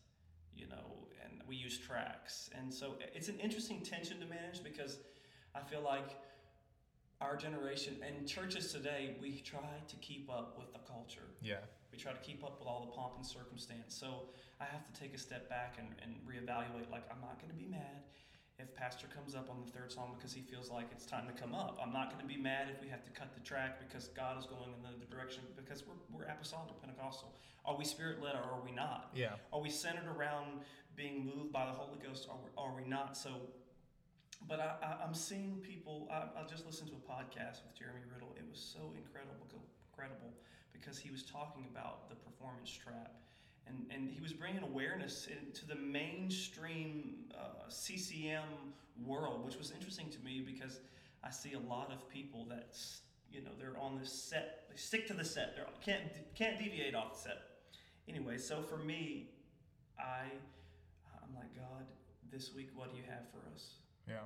[0.57, 0.87] you know,
[1.23, 5.01] and we use tracks, and so it's an interesting tension to manage because
[5.55, 6.17] I feel like
[7.21, 11.29] our generation and churches today, we try to keep up with the culture.
[11.43, 11.61] Yeah.
[11.93, 13.95] We try to keep up with all the pomp and circumstance.
[13.95, 14.29] So
[14.61, 16.91] I have to take a step back and, and reevaluate.
[16.91, 18.05] Like, I'm not going to be mad
[18.59, 21.33] if Pastor comes up on the third song because he feels like it's time to
[21.33, 21.79] come up.
[21.83, 24.39] I'm not going to be mad if we have to cut the track because God
[24.39, 27.35] is going in the direction because we're, we're apostolic or Pentecostal.
[27.67, 29.11] Are we spirit led or are we not?
[29.15, 29.37] Yeah.
[29.53, 30.61] Are we centered around
[30.97, 33.17] being moved by the Holy Ghost or are we not?
[33.17, 33.31] So,
[34.49, 36.09] but I, I'm seeing people.
[36.11, 38.33] I, I just listened to a podcast with Jeremy Riddle.
[38.39, 39.45] It was so incredible,
[39.93, 40.33] incredible
[40.73, 43.21] because he was talking about the performance trap.
[43.69, 48.45] And, and he was bringing awareness into the mainstream uh, CCM
[49.05, 50.81] world, which was interesting to me because
[51.25, 52.79] I see a lot of people that
[53.31, 56.03] you know they're on this set, they stick to the set, they can't
[56.35, 57.39] can't deviate off the set.
[58.09, 59.31] Anyway, so for me,
[59.99, 60.31] I
[61.23, 61.85] I'm like God,
[62.31, 63.75] this week what do you have for us?
[64.09, 64.23] Yeah.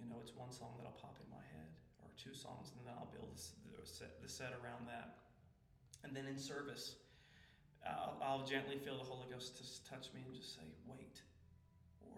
[0.00, 1.68] You know, it's one song that'll pop in my head,
[2.00, 5.18] or two songs, and then I'll build the set, the set around that.
[6.02, 6.96] And then in service,
[7.86, 11.22] I'll, I'll, gently feel the Holy Ghost to touch me and just say, wait,
[12.02, 12.12] or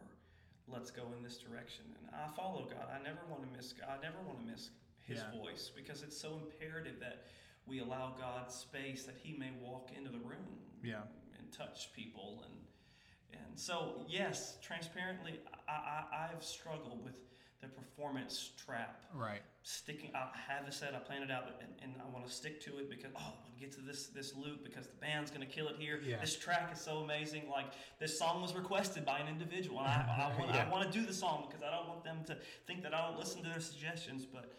[0.66, 1.84] let's go in this direction.
[1.98, 2.88] And I follow God.
[2.90, 3.88] I never want to miss God.
[3.88, 4.70] I never want to miss
[5.06, 5.40] His yeah.
[5.40, 7.26] voice because it's so imperative that
[7.66, 11.02] we allow God space that He may walk into the room yeah.
[11.38, 12.44] and touch people.
[12.44, 17.14] And, and so, yes, transparently, I, I, I've struggled with
[17.62, 19.04] the performance trap.
[19.14, 19.40] Right.
[19.62, 22.60] Sticking, I have a set, I plan it out, and, and I want to stick
[22.62, 25.30] to it because, oh, I want to get to this this loop because the band's
[25.30, 26.00] to kill it here.
[26.04, 26.20] Yeah.
[26.20, 27.44] This track is so amazing.
[27.48, 27.66] Like,
[28.00, 30.66] this song was requested by an individual, and I, I, want, yeah.
[30.66, 33.06] I want to do the song because I don't want them to think that I
[33.06, 34.52] don't listen to their suggestions, but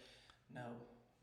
[0.55, 0.61] no,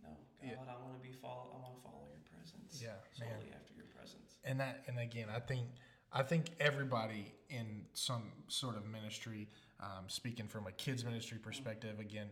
[0.03, 0.53] no, God, yeah.
[0.69, 2.83] I want to be follow, I want to follow your presence.
[2.83, 3.57] Yeah, solely man.
[3.57, 4.37] after your presence.
[4.45, 5.65] And that, and again, I think,
[6.13, 9.49] I think everybody in some sort of ministry
[9.83, 12.29] um, speaking from a kids ministry perspective again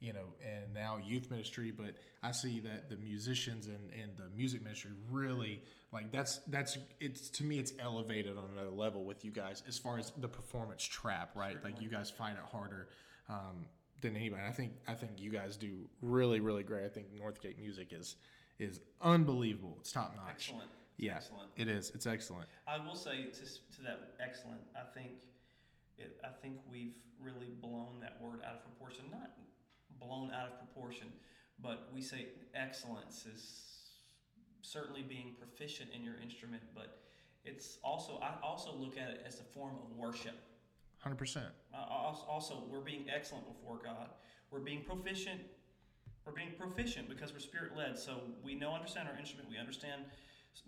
[0.00, 4.24] you know and now youth ministry but i see that the musicians and, and the
[4.36, 9.24] music ministry really like that's that's it's to me it's elevated on another level with
[9.24, 11.62] you guys as far as the performance trap right?
[11.62, 12.88] Like you guys find it harder
[13.28, 13.66] um,
[14.00, 14.42] than anybody.
[14.46, 16.84] I think i think you guys do really really great.
[16.84, 18.16] I think northgate music is
[18.58, 19.76] is unbelievable.
[19.80, 20.50] It's top notch.
[20.50, 20.70] Excellent.
[20.96, 21.48] Yeah excellent.
[21.56, 21.90] it is.
[21.94, 22.48] It's excellent.
[22.66, 23.40] I will say to,
[23.76, 25.12] to that excellent i think
[26.00, 29.04] it, I think we've really blown that word out of proportion.
[29.10, 29.30] Not
[30.00, 31.08] blown out of proportion,
[31.62, 33.70] but we say excellence is
[34.62, 37.00] certainly being proficient in your instrument, but
[37.44, 40.38] it's also, I also look at it as a form of worship.
[41.04, 41.46] 100%.
[41.72, 44.10] Uh, also, we're being excellent before God.
[44.50, 45.40] We're being proficient.
[46.26, 47.98] We're being proficient because we're spirit led.
[47.98, 49.48] So we know, understand our instrument.
[49.48, 50.02] We understand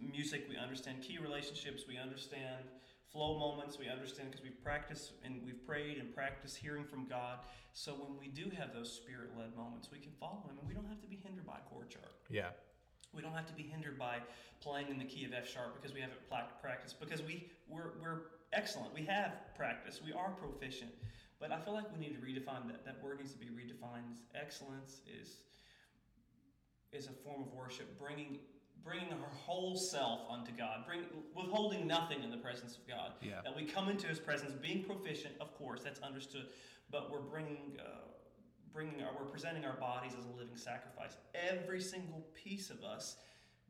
[0.00, 0.46] music.
[0.48, 1.82] We understand key relationships.
[1.86, 2.64] We understand
[3.12, 3.78] flow moments.
[3.78, 7.40] We understand because we've practiced and we've prayed and practiced hearing from God.
[7.74, 10.74] So when we do have those spirit led moments, we can follow Him and we
[10.74, 12.12] don't have to be hindered by a chord chart.
[12.30, 12.48] Yeah.
[13.14, 14.18] We don't have to be hindered by
[14.60, 16.20] playing in the key of F sharp because we haven't
[16.62, 18.22] practiced because we we're, we're
[18.52, 18.94] excellent.
[18.94, 20.00] We have practice.
[20.04, 20.92] We are proficient.
[21.38, 22.84] But I feel like we need to redefine that.
[22.84, 24.20] That word needs to be redefined.
[24.34, 25.38] Excellence is
[26.92, 28.38] is a form of worship, bringing
[28.84, 31.02] bringing her whole self unto God, bring,
[31.34, 33.12] withholding nothing in the presence of God.
[33.22, 33.40] Yeah.
[33.44, 36.46] That we come into His presence, being proficient, of course, that's understood,
[36.90, 38.08] but we're bringing, uh,
[38.72, 41.16] bringing, our, we're presenting our bodies as a living sacrifice.
[41.34, 43.16] Every single piece of us,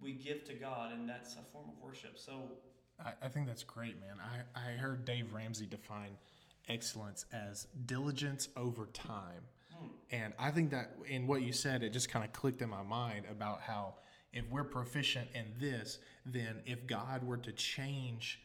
[0.01, 2.19] we give to God, and that's a form of worship.
[2.19, 2.53] So,
[2.99, 4.17] I, I think that's great, man.
[4.21, 6.17] I, I heard Dave Ramsey define
[6.69, 9.43] excellence as diligence over time.
[9.75, 9.87] Hmm.
[10.11, 12.83] And I think that in what you said, it just kind of clicked in my
[12.83, 13.95] mind about how
[14.33, 18.41] if we're proficient in this, then if God were to change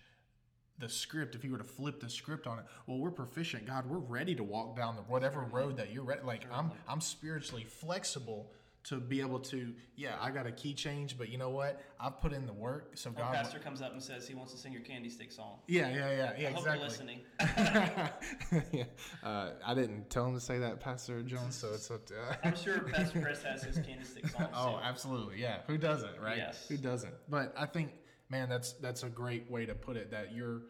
[0.79, 3.65] the script, if he were to flip the script on it, well, we're proficient.
[3.65, 6.21] God, we're ready to walk down the whatever road that you're ready.
[6.23, 8.51] Like I'm, I'm spiritually flexible
[8.87, 11.81] to be able to, yeah, I got a key change, but you know what?
[11.99, 12.91] I've put in the work.
[12.95, 15.57] So God, pastor comes up and says he wants to sing your candy stick song.
[15.67, 16.47] Yeah, yeah, yeah, yeah.
[16.47, 16.53] I exactly.
[16.53, 17.19] Hope you're listening.
[18.71, 18.83] yeah,
[19.23, 21.55] uh, I didn't tell him to say that, Pastor Jones.
[21.55, 22.13] So it's up to.
[22.15, 24.47] Uh, I'm sure Pastor Chris has his candy stick song.
[24.53, 24.77] oh, too.
[24.83, 25.57] absolutely, yeah.
[25.67, 26.37] Who doesn't, right?
[26.37, 26.65] Yes.
[26.69, 27.13] Who doesn't?
[27.27, 27.91] But I think,
[28.29, 30.11] man, that's that's a great way to put it.
[30.11, 30.61] That you're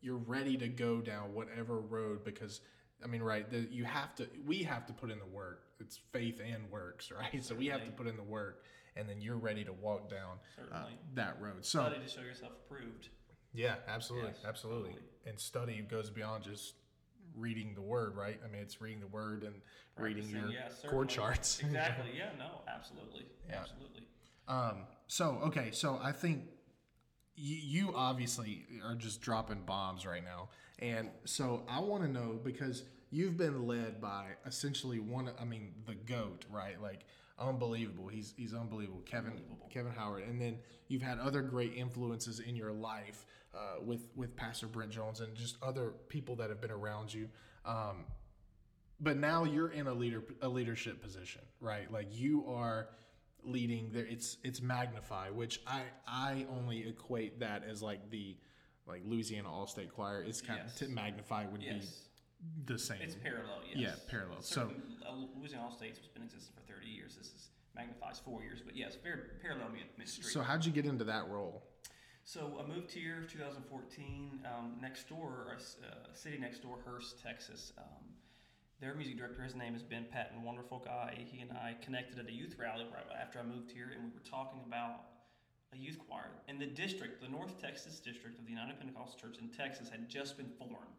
[0.00, 2.62] you're ready to go down whatever road because
[3.04, 3.48] I mean, right?
[3.50, 4.26] The, you have to.
[4.46, 5.65] We have to put in the work.
[5.80, 7.24] It's faith and works, right?
[7.24, 7.44] Certainly.
[7.44, 8.64] So we have to put in the work,
[8.96, 10.38] and then you're ready to walk down
[10.72, 10.84] uh,
[11.14, 11.64] that road.
[11.64, 13.08] So study to show yourself approved.
[13.52, 14.90] Yeah, absolutely, yes, absolutely.
[14.90, 15.08] Totally.
[15.26, 16.74] And study goes beyond just
[17.34, 18.38] reading the word, right?
[18.44, 19.54] I mean, it's reading the word and
[19.96, 21.60] reading your yeah, chord charts.
[21.64, 22.12] Exactly.
[22.16, 22.30] yeah.
[22.38, 22.62] No.
[22.68, 23.26] Absolutely.
[23.48, 23.60] Yeah.
[23.60, 24.06] Absolutely.
[24.48, 24.84] Um.
[25.06, 25.70] So okay.
[25.72, 26.44] So I think
[27.36, 30.48] you, you obviously are just dropping bombs right now.
[30.78, 32.84] And so I want to know because
[33.16, 36.80] you've been led by essentially one, I mean, the GOAT, right?
[36.80, 37.00] Like
[37.38, 38.08] unbelievable.
[38.08, 39.00] He's he's unbelievable.
[39.06, 39.68] Kevin Unbelievable.
[39.70, 43.24] Kevin Howard, and then you've had other great influences in your life
[43.54, 47.28] uh, with with Pastor Brent Jones and just other people that have been around you.
[47.64, 48.04] Um,
[49.00, 51.90] but now you're in a leader a leadership position, right?
[51.90, 52.88] Like you are
[53.42, 54.06] leading there.
[54.06, 58.36] It's it's Magnify, which I I only equate that as like the
[58.86, 60.22] like Louisiana All State Choir.
[60.22, 60.80] It's kind Yes.
[60.80, 61.84] of to Magnify would Yes.
[61.84, 61.86] be
[62.66, 63.00] the same.
[63.00, 63.76] It's parallel, yes.
[63.78, 64.42] Yeah, parallel.
[64.42, 67.16] So- Certain, uh, Louisiana All States has been in existence for 30 years.
[67.16, 69.68] This is magnifies four years, but yes, very parallel
[69.98, 70.24] ministry.
[70.24, 71.62] So how'd you get into that role?
[72.24, 74.40] So I moved here 2014.
[74.46, 77.72] Um, next door, uh, city next door, Hurst, Texas.
[77.78, 77.84] Um,
[78.80, 81.16] their music director, his name is Ben Patton, wonderful guy.
[81.30, 84.10] He and I connected at a youth rally right after I moved here, and we
[84.10, 85.00] were talking about
[85.72, 86.30] a youth choir.
[86.48, 90.08] And the district, the North Texas district of the United Pentecostal Church in Texas, had
[90.08, 90.96] just been formed.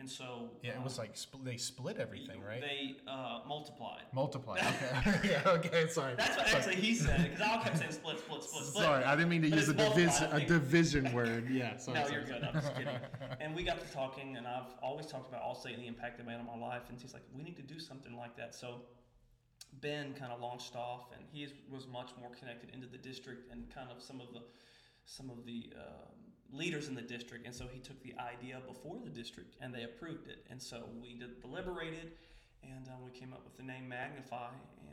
[0.00, 2.62] And so Yeah, it um, was like spl- they split everything, right?
[2.62, 4.04] They uh, multiplied.
[4.12, 4.58] Multiply.
[5.06, 5.20] Okay.
[5.30, 5.42] yeah.
[5.46, 5.88] Okay.
[5.88, 6.14] Sorry.
[6.16, 6.58] That's what Sorry.
[6.58, 8.84] actually he said because I kept saying split, split, split, split.
[8.84, 11.50] Sorry, I didn't mean to But use a division a division word.
[11.50, 11.76] Yeah.
[11.76, 12.40] Sorry, no, sorry, you're sorry.
[12.40, 12.48] good.
[12.48, 12.96] I'm just kidding.
[13.40, 16.26] and we got to talking, and I've always talked about Allstate and the impact it
[16.26, 16.82] made on my life.
[16.88, 18.54] And he's like, we need to do something like that.
[18.54, 18.82] So
[19.82, 23.52] Ben kind of launched off, and he is, was much more connected into the district
[23.52, 24.40] and kind of some of the
[25.04, 27.46] some of the um, leaders in the district.
[27.46, 30.44] And so he took the idea before the district, and they approved it.
[30.50, 32.12] And so we did, deliberated,
[32.62, 34.48] and um, we came up with the name Magnify,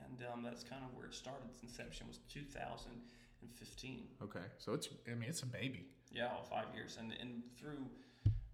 [0.06, 1.50] and um, that's kind of where it started.
[1.54, 4.08] Its inception was 2015.
[4.24, 4.40] Okay.
[4.58, 5.86] So it's I mean it's a baby.
[6.12, 7.86] Yeah, all five years, and and through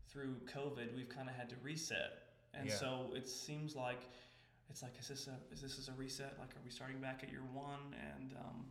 [0.10, 2.76] through COVID, we've kind of had to reset, and Yeah.
[2.76, 4.02] so it seems like
[4.70, 6.36] it's like is this a is this is a reset?
[6.40, 7.94] Like, are we starting back at year one?
[8.14, 8.66] And um,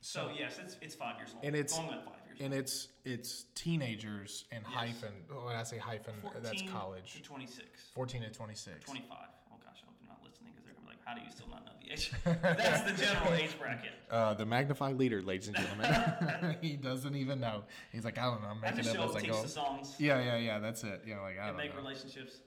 [0.00, 2.38] so, So- yes, it's it's five years old, And it's- going five years.
[2.40, 4.74] And it's it's teenagers and Yes.
[4.74, 5.12] hyphen.
[5.28, 7.14] When I say hyphen, that's college.
[7.14, 8.84] to 26, Fourteen to twenty six.
[8.84, 9.16] 25.
[9.50, 11.30] Oh gosh, I hope you're not listening because they're gonna be like, how do you
[11.30, 12.12] still not know the age?
[12.24, 13.92] That's the general age bracket.
[14.10, 16.56] Uh, the magnified leader, ladies and gentlemen.
[16.62, 17.64] he doesn't even know.
[17.90, 18.48] He's like, I don't know.
[18.48, 19.42] I'm I making just it show up up, as I teach go.
[19.42, 20.58] the songs, Yeah, yeah, yeah.
[20.58, 21.02] That's it.
[21.06, 21.80] Yeah, like I and don't make know.
[21.80, 22.40] relationships,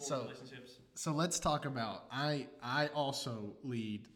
[0.00, 0.72] So- relationships.
[0.96, 4.08] So let's talk about I I also lead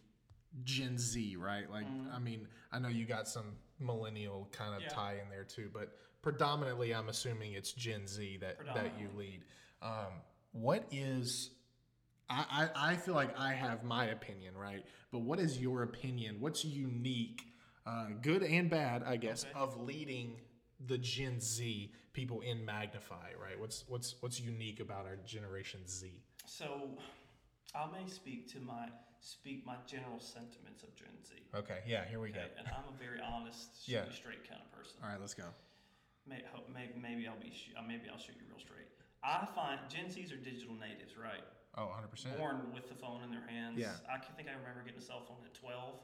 [0.64, 1.70] Gen Z, right?
[1.70, 4.88] Like I mean, I know you got some millennial kind of Yeah.
[4.88, 9.42] tie in there too, but predominantly I'm assuming it's Gen Z that that you lead.
[9.82, 11.50] Um, what is
[12.28, 14.84] I, I, I feel like I have my opinion, right?
[15.10, 16.36] But what is your opinion?
[16.38, 17.42] What's unique,
[17.86, 19.52] uh, good and bad, I guess, Okay.
[19.58, 20.40] of leading
[20.86, 23.58] the Gen Z people in Magnify, right?
[23.58, 26.12] What's what's what's unique about our Generation Z?
[26.46, 26.90] So,
[27.74, 28.88] I may speak to my
[29.20, 31.34] speak my general sentiments of Gen Z.
[31.54, 32.58] Okay, yeah, here we Okay, go.
[32.58, 34.10] and I'm a very honest, shoot Yeah.
[34.12, 34.96] straight kind of person.
[35.02, 35.44] All right, let's go.
[36.26, 38.86] May, hope, maybe, maybe I'll be sh- uh, maybe I'll shoot you real straight.
[39.22, 41.44] I find Gen Zs are digital natives, right?
[41.76, 42.36] Oh, 100%.
[42.38, 43.78] Born with the phone in their hands.
[43.78, 43.92] Yeah.
[44.10, 45.94] I can think I remember getting a cell phone at 12.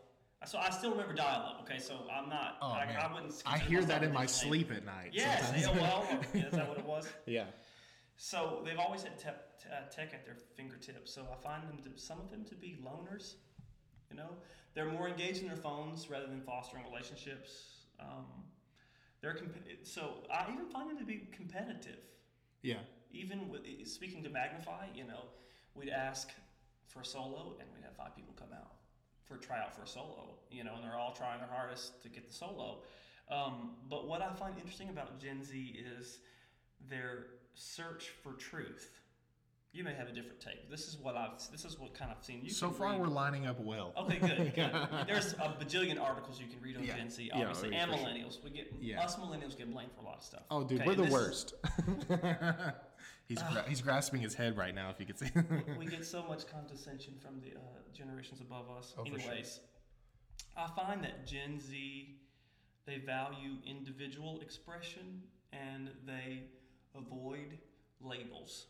[0.45, 1.61] So I still remember dial-up.
[1.65, 2.59] Okay, so I'm not.
[2.61, 2.97] Oh, I, man.
[3.01, 3.43] I wouldn't.
[3.47, 5.11] I hear that in my sleep at night.
[5.13, 5.67] Yes, sometimes.
[5.67, 6.25] AOL.
[6.35, 7.09] yeah, is that what it was?
[7.27, 7.45] yeah.
[8.17, 11.13] So they've always had tech, t- uh, tech at their fingertips.
[11.13, 13.35] So I find them to some of them to be loners.
[14.11, 14.31] You know,
[14.75, 17.85] they're more engaged in their phones rather than fostering relationships.
[18.01, 18.27] Um,
[19.21, 22.01] they're comp- so I even find them to be competitive.
[22.63, 22.79] Yeah.
[23.13, 25.25] Even with speaking to Magnify, you know,
[25.75, 26.31] we'd ask
[26.87, 28.73] for a solo, and we'd have five people come out
[29.25, 30.37] for a tryout for a solo.
[30.51, 32.83] You know, and they're all trying their hardest to get the solo.
[33.31, 36.19] Um, but what I find interesting about Gen Z is
[36.89, 37.27] their
[37.57, 38.91] search for truth.
[39.73, 40.71] You may have a different take.
[40.71, 41.33] This is what I've.
[41.53, 42.41] This is what kind of seen.
[42.43, 43.93] You so far, read- we're lining up well.
[43.99, 44.55] Okay, good.
[44.55, 44.71] good.
[45.07, 46.97] There's a bajillion articles you can read on Yeah.
[46.97, 48.01] Gen Z, obviously, yeah, and sure.
[48.01, 48.43] millennials.
[48.43, 49.03] We get Yeah.
[49.03, 50.45] us millennials get blamed for a lot of stuff.
[50.51, 51.55] Oh, dude, Okay, we're the and this is- worst.
[53.29, 54.89] he's gra- he's grasping his head right now.
[54.91, 55.31] If you could see.
[55.79, 57.61] we get so much condescension from the uh,
[57.93, 58.95] generations above us.
[58.97, 59.31] Oh, for sure.
[59.31, 59.61] Anyways,
[60.57, 62.17] I find that Gen Z
[62.87, 65.21] they value individual expression
[65.53, 66.45] and they
[66.97, 67.59] avoid
[68.01, 68.67] labels.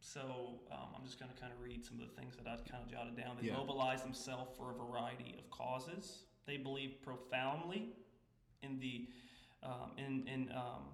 [0.00, 2.64] So um, I'm just going to kind of read some of the things that I've
[2.64, 3.36] kind of jotted down.
[3.40, 3.56] They Yeah.
[3.56, 6.22] mobilize themselves for a variety of causes.
[6.46, 7.90] They believe profoundly
[8.62, 9.08] in the
[9.62, 10.84] um, in in um,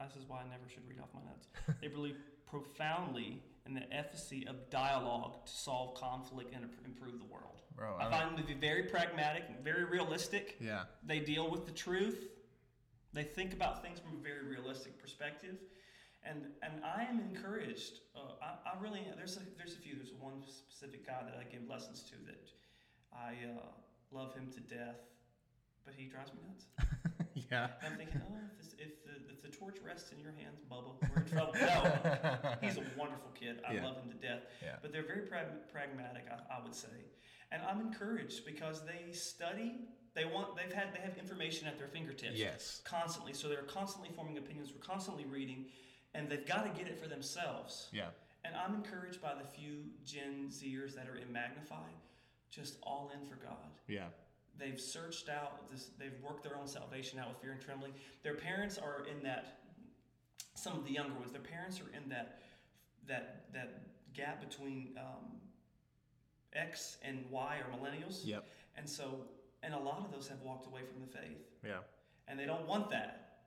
[0.00, 1.48] I'm, this is why I never should read off my notes.
[1.80, 7.62] they believe profoundly in the efficacy of dialogue to solve conflict and improve the world.
[7.76, 10.56] Bro, I I find them to be very pragmatic, very realistic.
[10.60, 10.84] yeah.
[11.06, 12.28] They deal with the truth.
[13.12, 15.56] They think about things from a very realistic perspective,
[16.22, 18.00] and and I am encouraged.
[18.14, 19.96] Uh, I, I really there's a, there's a few.
[19.96, 22.48] There's one specific guy that I give lessons to that
[23.12, 23.66] I uh,
[24.12, 25.00] love him to death,
[25.84, 26.66] but he drives me nuts.
[27.50, 27.68] yeah.
[27.82, 30.60] And I'm thinking, oh, if, this, if the if the torch rests in your hands,
[30.70, 31.54] Bubba, we're in trouble.
[31.54, 33.58] No, he's a wonderful kid.
[33.68, 33.86] I Yeah.
[33.86, 34.42] love him to death.
[34.62, 34.76] Yeah.
[34.82, 37.10] But they're very pragmatic, I, I would say,
[37.50, 39.80] and I'm encouraged because they study.
[40.14, 40.56] They want.
[40.56, 40.92] They've had.
[40.94, 42.36] They have information at their fingertips.
[42.38, 42.80] Yes.
[42.84, 44.72] Constantly, so they're constantly forming opinions.
[44.72, 45.66] We're constantly reading,
[46.14, 47.88] and they've got to get it for themselves.
[47.92, 48.06] Yeah.
[48.44, 51.90] And I'm encouraged by the few Gen Zers that are in Magnify,
[52.50, 53.70] just all in for God.
[53.86, 54.06] Yeah.
[54.58, 55.90] They've searched out this.
[55.98, 57.92] They've worked their own salvation out with fear and trembling.
[58.22, 59.58] Their parents are in that.
[60.54, 62.40] Some of the younger ones, their parents are in that
[63.06, 63.82] that that
[64.12, 65.38] gap between um,
[66.52, 68.44] X and Y or millennials, Yep.
[68.76, 69.20] and so
[69.62, 71.78] and a lot of those have walked away from the faith, Yeah.
[72.28, 73.42] and they don't want that.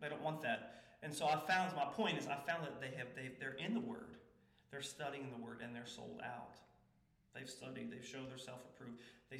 [0.00, 0.82] They don't want that.
[1.02, 3.74] And so I found my point is I found that they have they they're in
[3.74, 4.16] the Word,
[4.70, 6.56] they're studying the Word, and they're sold out.
[7.34, 9.00] They've studied, they've showed their self approved.
[9.30, 9.38] They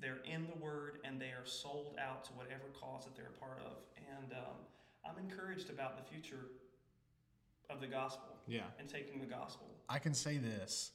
[0.00, 3.40] they're in the Word and they are sold out to whatever cause that they're a
[3.40, 3.72] part of.
[4.14, 4.56] And um,
[5.04, 6.48] I'm encouraged about the future
[7.70, 8.60] of the gospel Yeah.
[8.78, 9.66] and taking the gospel.
[9.88, 10.92] I can say this.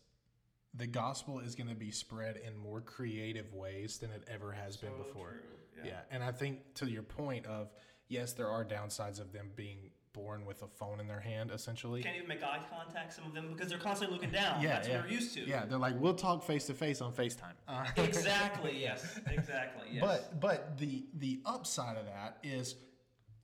[0.75, 4.77] The gospel is going to be spread in more creative ways than it ever has
[4.77, 5.31] been before.
[5.31, 5.83] true.
[5.85, 5.99] Yeah.
[6.11, 7.73] And I think to your point of
[8.07, 12.03] yes, there are downsides of them being born with a phone in their hand, essentially.
[12.03, 14.61] Can't even make eye contact, some of them, because they're constantly looking down.
[14.61, 14.95] Yeah, That's yeah.
[14.95, 15.41] what they're used to.
[15.41, 17.53] Yeah, they're like, we'll talk face to face on FaceTime.
[17.67, 19.19] Uh, exactly, yes.
[19.27, 20.03] Exactly, yes.
[20.03, 22.75] But but the the upside of that is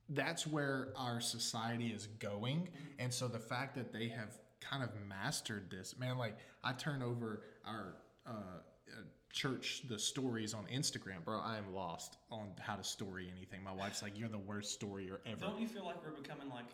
[0.10, 2.70] that's where our society is going,
[3.00, 4.38] and so the fact that they have
[4.70, 6.18] kind of mastered this, man.
[6.18, 7.96] Like I turn over our
[8.26, 9.02] uh, uh,
[9.32, 11.40] church the stories on Instagram, bro.
[11.40, 13.64] I am lost on how to story anything.
[13.64, 16.66] My wife's like, "You're the worst storyer ever." Don't you feel like we're becoming like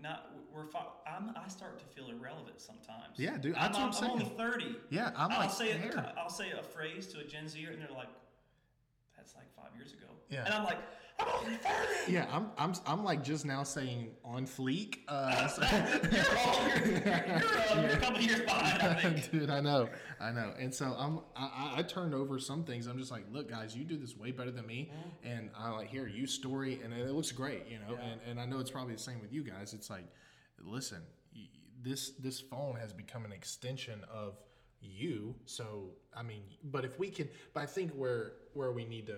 [0.00, 0.64] not we're
[1.06, 3.16] I'm, I start to feel irrelevant sometimes.
[3.16, 4.76] Yeah, dude, I'm, I'm I'm only thirty.
[4.90, 6.14] Yeah, I'm I'll like, say a.
[6.16, 8.08] I'll say a phrase to a Gen Zer and they're like,
[9.16, 10.44] "That's like five years ago." Yeah.
[10.44, 10.86] and I'm like, "I'm only 30.
[12.08, 14.98] Yeah, I'm, I'm, I'm like just now saying on fleek.
[15.08, 15.62] Uh, so-
[16.84, 19.30] You're, you're, you're, a couple years behind, I think.
[19.32, 19.88] Dude, I know,
[20.20, 22.86] I know, and so I'm, I, I- turned over some things.
[22.86, 24.90] I'm just like, look, guys, you do this way better than me,
[25.24, 28.46] and I like here you story, and it looks great, you know, and, and I
[28.46, 29.72] know it's probably the same with you guys.
[29.74, 30.06] It's like,
[30.60, 31.02] listen,
[31.82, 34.36] this this phone has become an extension of
[34.80, 35.34] you.
[35.46, 39.16] So I mean, but if we can, but I think where where we need to.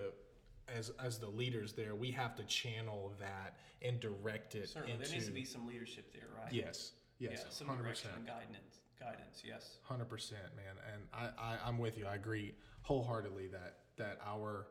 [0.77, 5.05] As, as the leaders there, we have to channel that and direct it Certainly, into
[5.05, 6.51] there needs to be some leadership there, right?
[6.53, 8.79] yes, yes, yeah, some hundred direction and guidance.
[8.99, 9.77] Guidance, yes.
[9.83, 12.05] Hundred percent, man, and I, I I'm with you.
[12.05, 14.67] I agree wholeheartedly that that our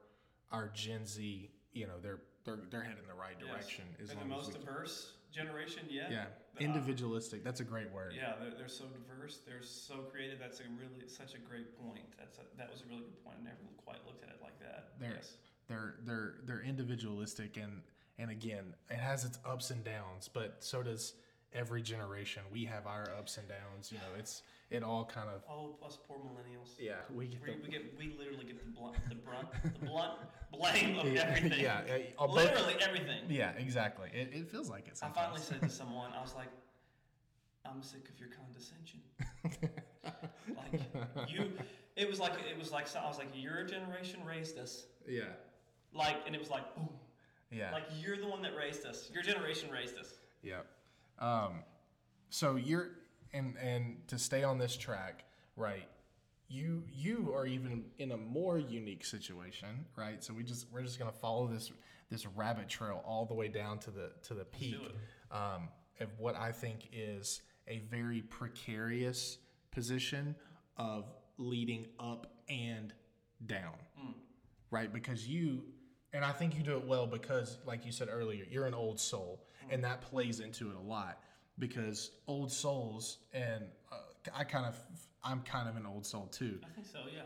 [0.53, 3.49] our Gen Z, you know, they're they're they're heading the right Yes.
[3.49, 6.11] direction as They're the most diverse generation yet.
[6.11, 6.25] yeah,
[6.57, 7.43] Uh, individualistic.
[7.45, 8.13] That's a great word.
[8.17, 9.41] Yeah, they're, they're so diverse.
[9.47, 10.39] They're so creative.
[10.39, 12.05] That's a really such a great point.
[12.19, 13.37] That's a, that was a really good point.
[13.41, 14.93] I never quite looked at it like that.
[15.01, 15.37] They're yes.
[15.69, 17.83] They're they're they're individualistic, and
[18.19, 21.15] and again, it has its ups and downs, but so does
[21.55, 22.43] every generation.
[22.53, 23.91] We have our ups and downs.
[23.93, 26.71] You know, it's it all kind of Oh, us poor millennials.
[26.79, 26.95] yeah.
[27.15, 30.15] We get We, the, we get we literally get the blunt the brunt the blunt
[30.53, 31.61] blame of yeah, everything.
[31.61, 33.23] yeah, yeah, uh, both- literally everything.
[33.29, 34.09] yeah, exactly.
[34.13, 34.93] It, it feels like it.
[34.95, 35.17] I Sometimes.
[35.27, 36.49] finally said to someone, I was like,
[37.65, 39.01] I'm sick of your condescension.
[40.57, 40.83] like
[41.31, 41.51] you,
[41.97, 44.85] it was like it was like so- I was like, your generation raised us.
[45.09, 45.23] yeah,
[45.95, 46.89] Like, and it was like, boom.
[47.51, 47.73] yeah.
[47.73, 49.11] Like you're the one that raised us.
[49.13, 50.15] Your generation raised us.
[50.43, 50.61] Yeah.
[51.19, 51.65] Um,
[52.31, 52.91] so you're
[53.33, 55.25] and and to stay on this track,
[55.57, 55.89] right?
[56.49, 60.23] You you are even in a more unique situation, right?
[60.23, 61.73] So we just we're just gonna follow this
[62.11, 64.77] this rabbit trail all the way down to the to the peak
[65.31, 65.69] um,
[66.01, 69.39] of what I think is a very precarious
[69.73, 70.35] position
[70.77, 72.93] of leading up and
[73.47, 73.75] down
[74.71, 74.93] right?
[74.93, 75.65] Because you,
[76.13, 78.99] and I think you do it well because, like you said earlier, you're an old
[78.99, 81.21] soul, and that plays into it a lot.
[81.59, 83.97] Because old souls, and uh,
[84.33, 84.77] I kind of,
[85.25, 86.61] I'm kind of an old soul too.
[86.63, 87.01] I think so.
[87.13, 87.23] Yeah.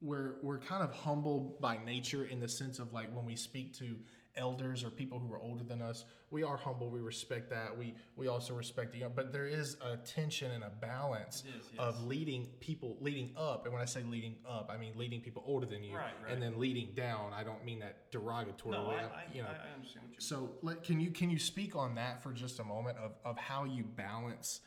[0.00, 3.76] We're we're kind of humble by nature in the sense of like when we speak
[3.78, 3.96] to
[4.36, 6.90] elders or people who are older than us, we are humble.
[6.90, 7.76] We respect that.
[7.76, 11.66] We we also respect the young, but there is a tension and a balance is,
[11.78, 13.64] of leading people leading up.
[13.64, 16.32] And when I say leading up, I mean leading people older than you, Right, right.
[16.32, 17.32] and then leading down.
[17.32, 18.96] I don't mean that derogatory No, way.
[18.96, 19.48] I, I'm- you know.
[19.48, 22.58] I understand what you're so let, can you can you speak on that for just
[22.60, 24.60] a moment of, of how you balance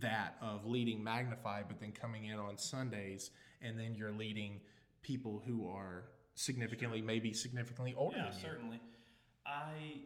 [0.00, 3.30] that of leading Magnify, but then coming in on Sundays,
[3.62, 4.60] and then you're leading
[5.02, 8.78] people who are significantly, maybe significantly older Yeah, than you.
[9.46, 10.02] I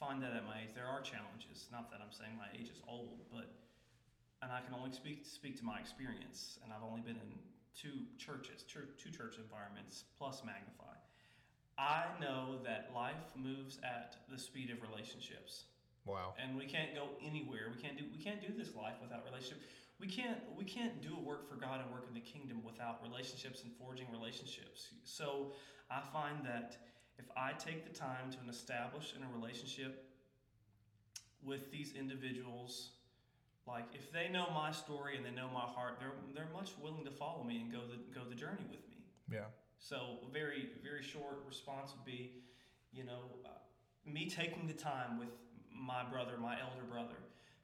[0.00, 1.68] find that at my age there are challenges.
[1.70, 3.52] Not that I'm saying my age is old, but
[4.42, 6.58] and I can only speak speak to my experience.
[6.64, 7.30] And I've only been in
[7.76, 10.96] two churches, two church environments plus Magnify.
[11.76, 15.64] I know that life moves at the speed of relationships.
[16.06, 16.34] Wow.
[16.36, 17.72] and we can't go anywhere.
[17.74, 19.62] We can't do we can't do this life without relationship.
[19.98, 23.00] We can't we can't do a work for God and work in the kingdom without
[23.02, 24.88] relationships and forging relationships.
[25.04, 25.52] So
[25.90, 26.76] I find that
[27.18, 30.10] if I take the time to establish in a relationship
[31.44, 32.90] with these individuals,
[33.66, 37.04] like if they know my story and they know my heart, they're they're much willing
[37.04, 39.04] to follow me and go the go the journey with me.
[39.30, 39.46] Yeah.
[39.78, 42.42] So very very short response would be,
[42.92, 43.48] you know, uh,
[44.10, 45.28] me taking the time with
[45.74, 47.16] my brother, my elder brother,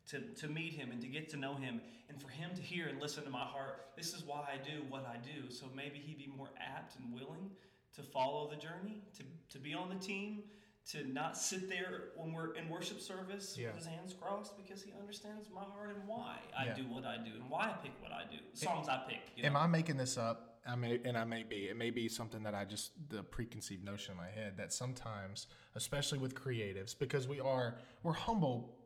[0.08, 2.88] to, to meet him and to get to know him, and for him to hear
[2.88, 3.86] and listen to my heart.
[3.96, 5.50] This is why I do what I do.
[5.50, 7.50] So maybe he'd be more apt and willing
[7.96, 10.44] to follow the journey, to, to be on the team,
[10.92, 13.68] to not sit there when we're in worship service Yeah.
[13.68, 16.74] with his hands crossed because he understands my heart and why I Yeah.
[16.74, 18.38] do what I do and why I pick what I do.
[18.54, 19.20] Songs I pick.
[19.36, 19.56] You Am?
[19.56, 20.46] I making this up?
[20.66, 21.68] I may, and I may be.
[21.68, 25.46] It may be something that I just the preconceived notion in my head that sometimes,
[25.74, 28.76] especially with creatives, because we are we're humble,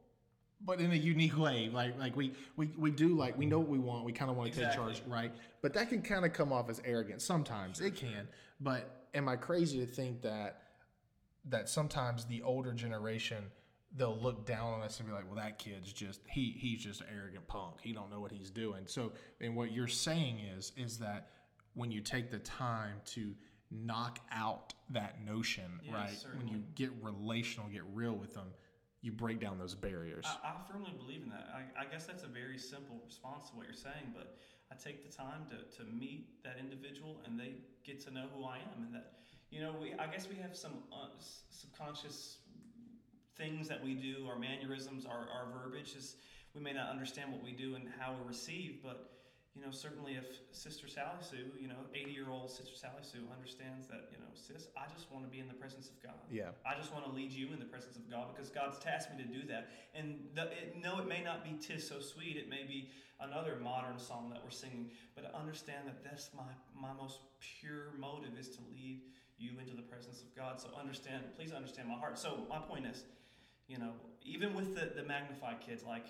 [0.65, 1.71] but in a unique way.
[1.73, 4.05] Like like we we we do like we know what we want.
[4.05, 4.93] We kind of want to Exactly.
[4.95, 5.33] take charge, right?
[5.63, 7.23] But that can kind of come off as arrogant.
[7.23, 8.29] Sometimes it can.
[8.61, 10.63] But am I crazy to think that
[11.47, 13.45] that sometimes the older generation
[13.97, 17.01] they'll look down on us and be like, "Well, that kid's just he he's just
[17.03, 17.77] an arrogant punk.
[17.81, 21.29] He don't know what he's doing." So, and what you're saying is is that
[21.75, 23.35] when you take the time to
[23.71, 26.17] knock out that notion, right?
[26.37, 28.49] When you get relational, get real with them,
[29.05, 30.25] you break down those barriers.
[30.25, 31.49] I, I firmly believe in that.
[31.53, 34.39] I, I guess that's a very simple response to what you're saying, but
[34.73, 37.53] I take the time to, to meet that individual and they
[37.85, 38.83] get to know who I am.
[38.87, 39.13] And that,
[39.51, 41.09] you know, we, I guess we have some uh,
[41.51, 42.39] subconscious
[43.37, 46.17] things that we do, our mannerisms, our, our verbiage is
[46.55, 49.14] we may not understand what we do and how we receive, but
[49.55, 53.23] you know, certainly if Sister Sally Sue, you know, 80 year old Sister Sally Sue
[53.33, 56.19] understands that, you know, sis, I just want to be in the presence of God.
[56.31, 59.15] yeah, I just want to lead you in the presence of God because God's tasked
[59.15, 59.71] me to do that.
[59.95, 62.91] And the, it, no, it may not be "Tis So Sweet." It may be
[63.21, 64.91] another modern song that we're singing.
[65.15, 69.03] But understand that that's my my most pure motive is to lead
[69.39, 70.61] you into the presence of God.
[70.61, 72.19] So understand, please understand my heart.
[72.19, 73.05] So my point is,
[73.69, 73.93] you know,
[74.25, 76.07] even with the the magnified kids, like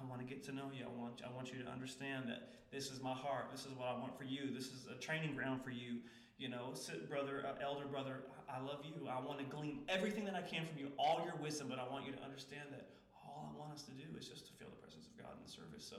[0.00, 0.84] I want to get to know you.
[0.86, 3.46] I want I want you to understand that this is my heart.
[3.50, 4.50] This is what I want for you.
[4.54, 5.98] This is a training ground for you.
[6.38, 9.08] You know, sit, brother, uh, elder brother, I love you.
[9.10, 11.66] I want to glean everything that I can from you, all your wisdom.
[11.68, 12.90] But I want you to understand that
[13.26, 15.42] all I want us to do is just to feel the presence of God in
[15.44, 15.84] the service.
[15.88, 15.96] So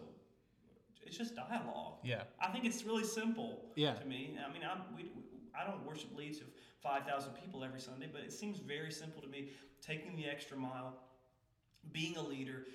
[1.05, 1.95] it's just dialogue.
[2.03, 3.93] yeah, I think it's really simple Yeah.
[3.95, 4.37] to me.
[4.39, 5.11] I mean, I'm, we,
[5.59, 6.47] I don't worship leads of
[6.83, 9.49] 5,000 people every Sunday, but it seems very simple to me
[9.81, 10.93] taking the extra mile,
[11.91, 12.65] being a leader,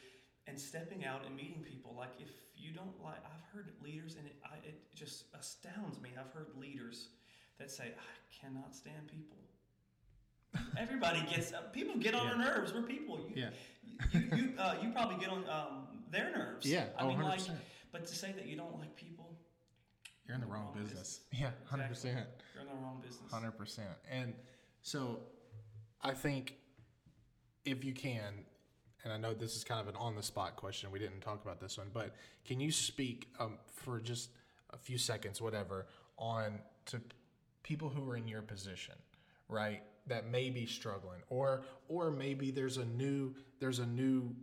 [0.47, 1.95] and stepping out and meeting people.
[1.97, 6.11] Like, if you don't like, I've heard leaders, and it, I, it just astounds me.
[6.19, 7.09] I've heard leaders
[7.59, 9.39] that say, I cannot stand people.
[10.79, 12.73] Everybody gets uh, people get on our nerves.
[12.73, 13.19] We're people.
[13.19, 13.49] You, Yeah.
[14.13, 16.67] You you, uh, you probably get on um, their nerves.
[16.67, 16.87] yeah.
[16.99, 17.59] I mean, 100 like, percent.
[17.93, 19.37] but to say that you don't like people,
[20.27, 21.21] You're in the wrong business.
[21.33, 22.27] Yeah, hundred percent.
[22.55, 23.31] you're in the wrong business.
[23.33, 23.89] Hundred percent.
[24.11, 24.33] And
[24.83, 25.21] so,
[26.03, 26.55] I think
[27.65, 28.45] if you can,
[29.05, 30.91] and I know this is kind of an on the spot question.
[30.91, 34.31] We didn't talk about this one, but can you speak um, for just
[34.71, 35.87] a few seconds, whatever,
[36.19, 37.01] on to
[37.63, 38.95] people who are in your position,
[39.49, 39.83] right?
[40.07, 44.35] That may be struggling, or or maybe there's a new there's a new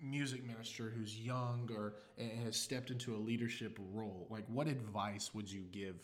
[0.00, 5.30] music minister who's young or and has stepped into a leadership role like what advice
[5.32, 5.96] would you give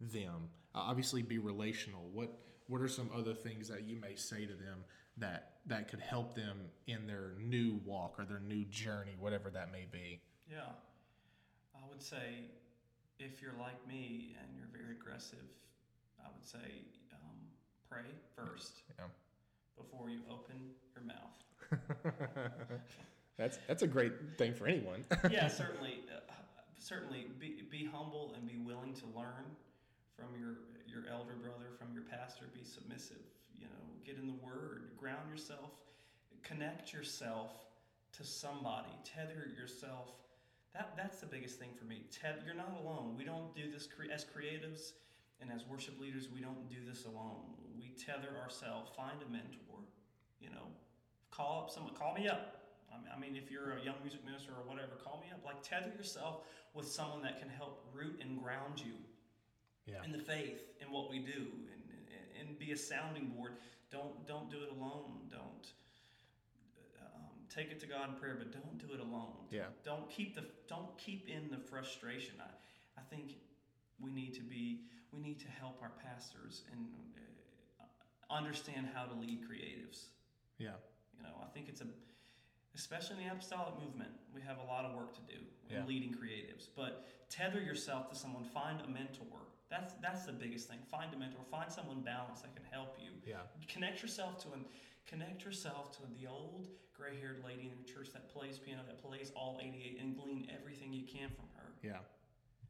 [0.00, 2.30] them uh, obviously be relational what
[2.68, 4.84] what are some other things that you may say to them
[5.20, 9.70] that that could help them in their new walk or their new journey whatever that
[9.72, 10.60] may be Yeah,
[11.74, 12.50] I would say
[13.18, 15.46] if you're like me and you're very aggressive,
[16.18, 17.36] I would say um,
[17.88, 19.06] pray first yeah
[19.80, 20.56] before you open
[20.94, 21.36] your mouth.
[23.38, 26.32] that's that's a great thing for anyone yeah, certainly, uh,
[26.78, 29.46] certainly be, be humble and be willing to learn
[30.16, 30.56] from your
[30.86, 32.46] your elder brother, from your pastor.
[32.52, 33.22] Be submissive.
[33.60, 35.70] You know, get in the Word, ground yourself,
[36.42, 37.52] connect yourself
[38.16, 40.08] to somebody, tether yourself.
[40.74, 42.04] That that's the biggest thing for me.
[42.10, 43.14] Ted, you're not alone.
[43.18, 44.92] We don't do this cre- as creatives
[45.40, 46.28] and as worship leaders.
[46.32, 47.54] We don't do this alone.
[47.76, 48.90] We tether ourselves.
[48.96, 49.82] Find a mentor.
[50.40, 50.66] You know,
[51.30, 51.94] call up someone.
[51.94, 52.56] Call me up.
[52.92, 55.44] I mean- I mean, if you're a young music minister or whatever, call me up.
[55.44, 58.94] Like tether yourself with someone that can help root and ground you
[59.90, 63.52] yeah in the faith in what we do and, and, and be a sounding board.
[63.90, 65.12] Don't don't do it alone.
[65.30, 65.66] Don't
[67.02, 69.36] um, take it to God in prayer, but don't do it alone.
[69.50, 69.64] Yeah.
[69.84, 72.34] Don't keep the don't keep in the frustration.
[72.40, 72.50] I
[73.00, 73.32] I think
[73.98, 74.82] we need to be
[75.12, 76.86] we need to help our pastors and
[77.80, 77.84] uh,
[78.32, 80.04] understand how to lead creatives.
[80.58, 80.78] Yeah.
[81.16, 81.86] You know, I think it's a,
[82.74, 85.86] especially in the apostolic movement, we have a lot of work to do in Yeah.
[85.86, 86.68] leading creatives.
[86.76, 89.42] But tether yourself to someone, find a mentor.
[89.70, 90.78] That's that's the biggest thing.
[90.90, 91.40] Find a mentor.
[91.50, 93.10] Find someone balanced that can help you.
[93.24, 93.46] Yeah.
[93.68, 94.64] Connect yourself to an,
[95.06, 99.32] connect yourself to the old gray-haired lady in your church that plays piano, that plays
[99.34, 101.72] all 88, and glean everything you can from her.
[101.82, 102.04] Yeah.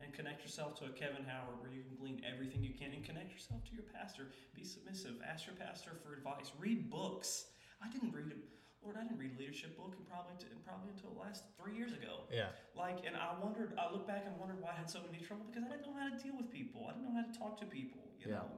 [0.03, 2.93] And connect yourself to a Kevin Howard where you can glean everything you can.
[2.93, 4.29] And connect yourself to your pastor.
[4.55, 5.17] Be submissive.
[5.27, 6.53] Ask your pastor for advice.
[6.59, 7.47] Read books.
[7.83, 8.39] I didn't read a
[8.83, 8.97] Lord.
[8.97, 12.25] I didn't read a leadership book and probably t- probably until last three years ago.
[12.33, 12.53] Yeah.
[12.75, 13.77] Like, and I wondered.
[13.77, 15.97] I look back and wondered why I had so many trouble because I didn't know
[15.99, 16.89] how to deal with people.
[16.89, 18.01] I didn't know how to talk to people.
[18.19, 18.45] You Yeah.
[18.45, 18.51] know,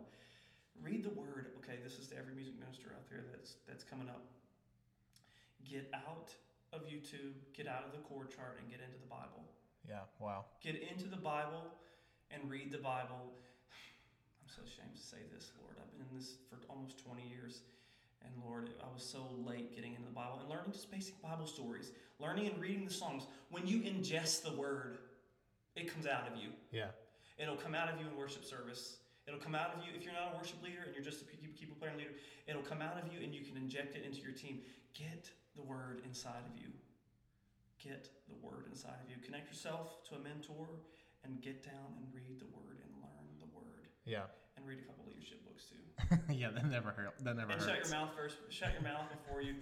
[0.81, 1.53] read the word.
[1.63, 4.23] Okay, this is to every music minister out there that's that's coming up.
[5.67, 6.35] Get out
[6.73, 7.35] of YouTube.
[7.55, 9.43] Get out of the chord chart and get into the Bible.
[9.89, 10.07] Yeah.
[10.19, 10.47] Wow.
[10.63, 11.67] Get into the Bible
[12.31, 13.35] and read the Bible.
[14.43, 15.77] I'm so ashamed to say this, Lord.
[15.83, 17.63] I've been in this for almost 20 years.
[18.25, 21.47] And Lord, I was so late getting into the Bible and learning just basic Bible
[21.47, 23.25] stories, learning and reading the songs.
[23.51, 24.99] When you ingest the word,
[25.77, 26.51] it comes out of you.
[26.71, 26.89] Yeah.
[27.39, 28.99] It'll come out of you in worship service.
[29.27, 31.25] It'll come out of you if you're not a worship leader and you're just a
[31.25, 32.11] keep- keyboard player leader.
[32.47, 34.63] It'll come out of you and you can inject it into your team.
[34.95, 36.69] Get the word inside of you.
[37.79, 39.17] Get the word inside of you.
[39.25, 40.69] Connect yourself to a mentor
[41.25, 43.87] and get down and read the word and learn the word.
[44.05, 44.27] Yeah.
[44.57, 45.83] And read a couple leadership books too.
[46.31, 46.51] yeah.
[46.51, 47.15] That never hurt.
[47.21, 47.67] That never and hurts.
[47.67, 48.37] shut your mouth first.
[48.49, 49.55] Shut your mouth before you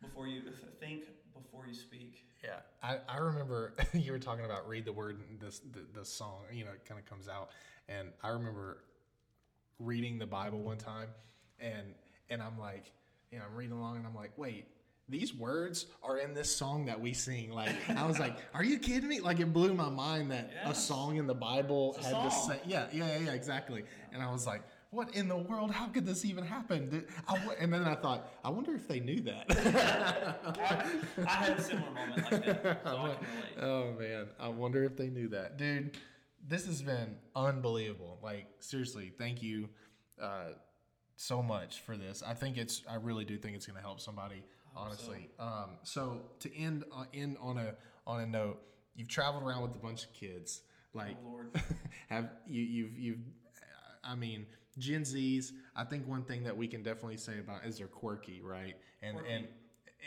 [0.00, 0.42] before you
[0.80, 2.26] think before you speak.
[2.42, 6.04] Yeah, I, I remember you were talking about read the word and this the, the
[6.04, 7.50] song you know it kind of comes out
[7.88, 8.78] and I remember
[9.78, 11.08] reading the Bible one time
[11.60, 11.94] and
[12.30, 12.92] and I'm like
[13.30, 14.66] you know I'm reading along and I'm like wait
[15.08, 18.78] these words are in this song that we sing like I was like are you
[18.78, 22.14] kidding me like it blew my mind that a song in the Bible It's a
[22.14, 24.62] had the same yeah yeah yeah, yeah exactly and I was like
[24.92, 28.28] what in the world how could this even happen Did- I and then I thought
[28.44, 32.80] I wonder if they knew that I, I had a similar moment like that.
[32.84, 33.16] So.
[33.60, 35.96] Oh man, I wonder if they knew that, dude.
[36.46, 38.18] This has been unbelievable.
[38.22, 39.68] Like seriously, thank you
[40.20, 40.50] uh,
[41.16, 42.22] so much for this.
[42.26, 42.82] I think it's.
[42.90, 44.42] I really do think it's going to help somebody.
[44.74, 45.30] Honestly.
[45.38, 47.74] Um, so to end uh, end on a
[48.06, 48.60] on a note,
[48.96, 50.62] you've traveled around with a bunch of kids.
[50.94, 51.50] Like Oh, Lord.
[52.08, 53.18] have you you've you've
[54.02, 54.46] I mean
[54.78, 55.52] Gen Zs.
[55.76, 58.76] I think one thing that we can definitely say about is they're quirky, right?
[59.02, 59.32] And Quirky.
[59.32, 59.48] and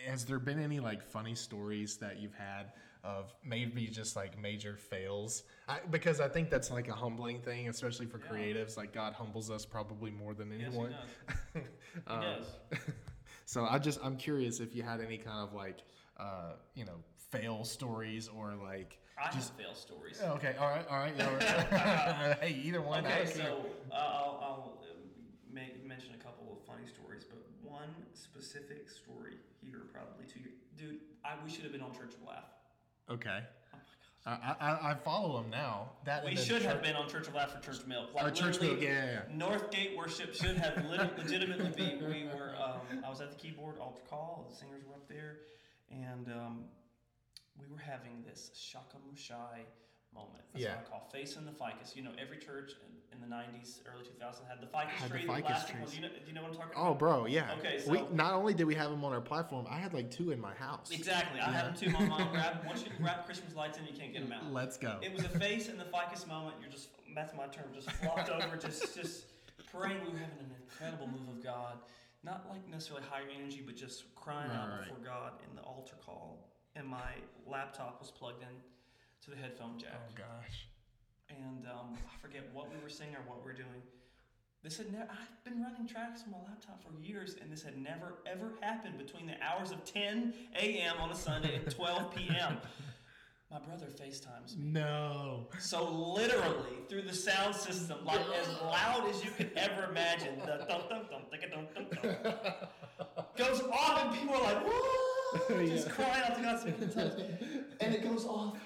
[0.07, 4.75] has there been any like funny stories that you've had of maybe just like major
[4.75, 5.43] fails?
[5.69, 8.31] I, because I think that's like a humbling thing, especially for Yeah.
[8.31, 8.75] creatives.
[8.77, 10.91] Like God humbles us probably more than Yes, he anyone.
[10.91, 11.63] does.
[11.95, 12.79] He Um, does.
[13.45, 15.83] so I just I'm curious if you had any kind of like
[16.17, 16.97] uh, you know
[17.31, 20.19] fail stories or like I just fail stories.
[20.21, 23.41] okay all right all right yeah, hey either one Okay, so
[23.91, 27.39] uh, I'll, I'll um, ma- mention a couple of funny stories, but
[27.85, 30.99] one specific story here, probably to you, dude.
[31.23, 32.49] I we should have been on Church of Laugh.
[33.09, 33.77] okay Oh
[34.27, 34.55] my gosh.
[34.59, 37.35] I, I I follow them now that We and should have been on Church of
[37.35, 38.09] Laugh for Church Milk.
[38.19, 39.35] oh, church milk yeah yeah.
[39.35, 41.99] Northgate worship should have lit- legitimately been.
[42.09, 42.53] We were.
[42.61, 44.47] Um, I was at the keyboard, altar call.
[44.49, 45.37] The singers were up there,
[45.91, 46.63] and um,
[47.59, 49.65] we were having this shakamushai
[50.13, 50.43] moment.
[50.53, 50.75] That's Yeah.
[50.77, 51.95] what I call facing the ficus.
[51.95, 55.17] You know, every church in, in the '90s, early 2000s had the ficus Had the
[55.17, 55.27] tree.
[55.27, 55.81] ficus plastic trees.
[55.83, 55.95] ones.
[55.95, 56.91] You know, do you know what I'm talking oh, about?
[56.91, 57.55] Oh, bro, yeah.
[57.59, 60.11] Okay, we so- not only did we have them on our platform, I had like
[60.11, 60.91] two in my house.
[60.91, 61.39] Exactly.
[61.39, 61.89] I had them too.
[61.91, 62.65] My mom grabbed.
[62.65, 64.51] Once you grab Christmas lights in, you can't get them out.
[64.51, 64.97] Let's go.
[65.01, 66.55] It was a face in the ficus moment.
[66.61, 67.65] You're just that's my term.
[67.73, 69.25] Just flopped over, just just
[69.71, 69.99] praying.
[70.05, 71.77] We were having an incredible move of God.
[72.23, 74.87] Not like necessarily higher energy, but just crying Right, out right.
[74.89, 76.49] before God in the altar call.
[76.75, 77.13] And my
[77.47, 78.49] laptop was plugged in
[79.23, 79.93] to the headphone jack.
[79.95, 80.67] oh gosh.
[81.29, 83.81] And um, I forget what we were saying or what we were doing.
[84.63, 85.07] This had never.
[85.11, 88.97] I've been running tracks on my laptop for years, and this had never ever happened
[88.97, 90.95] between the hours of 10 a.m.
[90.99, 92.57] on a Sunday and 12 p.m.
[93.51, 94.71] My brother FaceTimes me.
[94.71, 95.45] No.
[95.59, 100.65] So literally through the sound system, like as loud as you could ever imagine, the
[100.67, 102.53] dum dum dum dum dum dum dum
[103.37, 105.93] goes off, and people are like, "Whoa!" just Yeah.
[105.93, 107.21] crying out to God so many times,
[107.81, 108.57] and it goes off,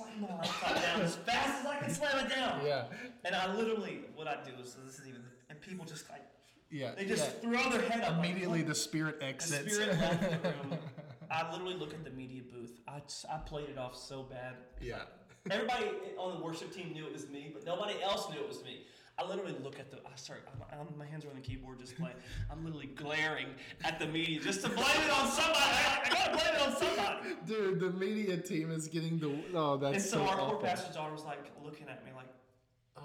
[0.00, 1.90] and I'm like, I was just slamming my laptop down as fast as I can
[1.90, 2.60] slam it down.
[2.64, 2.84] Yeah.
[3.24, 6.22] And I literally, what I do is, so this is even, and people just like,
[6.70, 6.92] Yeah.
[6.96, 7.50] they just yeah.
[7.60, 8.18] throw their head up.
[8.18, 9.74] immediately "What the spirit the exits.
[9.74, 10.78] spirit left the room.
[11.30, 12.78] I literally look at the media booth.
[12.88, 14.54] I, just- I played it off so bad.
[14.80, 15.02] yeah.
[15.50, 15.86] Everybody
[16.18, 18.82] on the worship team knew it was me, but nobody else knew it was me.
[19.18, 19.96] I literally look at the.
[19.98, 20.48] I start.
[20.52, 22.16] I'm, I'm, my hands are on the keyboard, just playing.
[22.50, 23.48] I'm literally glaring
[23.84, 25.58] at the media just to blame it on somebody.
[25.58, 27.36] I, I gotta blame it on somebody.
[27.46, 30.58] Dude, the media team is getting the oh that's And so, so our poor awful.
[30.60, 32.28] pastor's daughter was like looking at me like,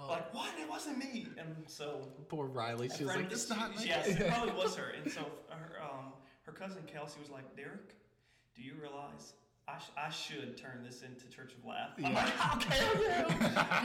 [0.08, 0.50] like what?
[0.60, 1.26] It wasn't me.
[1.36, 2.90] And so Poor Riley.
[2.96, 4.92] She was like, "It's not me." Yes, it probably was her.
[5.02, 6.12] And so her, um,
[6.46, 7.94] her cousin Kelsey was like, Derek,
[8.54, 9.32] do you realize
[9.66, 11.90] I, sh- I should turn this into Church of Laugh?
[11.96, 13.08] I'm like, how can you?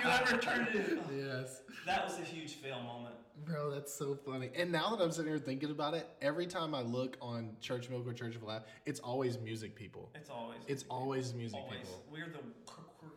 [0.03, 0.99] You ever turned it into?
[1.15, 1.61] yes.
[1.85, 3.15] That was a huge fail moment.
[3.45, 4.49] Bro, that's so funny.
[4.55, 7.89] And now that I'm sitting here thinking about it, every time I look on Church
[7.89, 10.09] Milk or Church of Laugh, it's always music people.
[10.15, 10.57] It's always.
[10.67, 11.79] It's always music always.
[11.79, 12.03] people.
[12.11, 12.71] We're the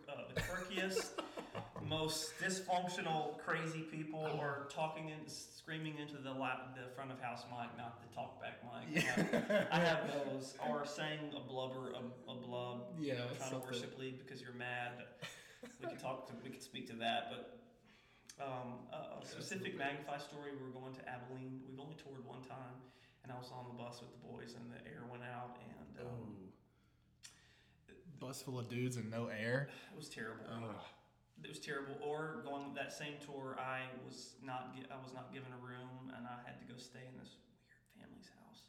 [0.08, 1.10] uh, the quirkiest,
[1.88, 7.70] most dysfunctional, crazy people, are talking and screaming into the the front of house mic,
[7.76, 9.04] not the talkback mic.
[9.04, 9.64] Yeah.
[9.70, 12.84] I have those, or saying a blubber, a, a blub.
[12.98, 13.60] Yeah, trying something.
[13.60, 14.92] to worship lead because you're mad.
[15.80, 17.58] We can talk to, we can speak to that, but.
[18.40, 20.50] Um, a, a specific Magnify story.
[20.56, 21.60] We were going to Abilene.
[21.68, 22.74] We've only toured one time,
[23.22, 26.02] and I was on the bus with the boys, and the air went out, and
[26.02, 26.51] um,
[28.22, 29.68] Bus full of dudes and no air.
[29.92, 30.44] it was terrible.
[30.48, 30.74] Ugh.
[31.42, 31.96] It was terrible.
[32.06, 36.24] Or going that same tour, I was not I was not given a room, and
[36.26, 38.62] I had to go stay in this weird family's house.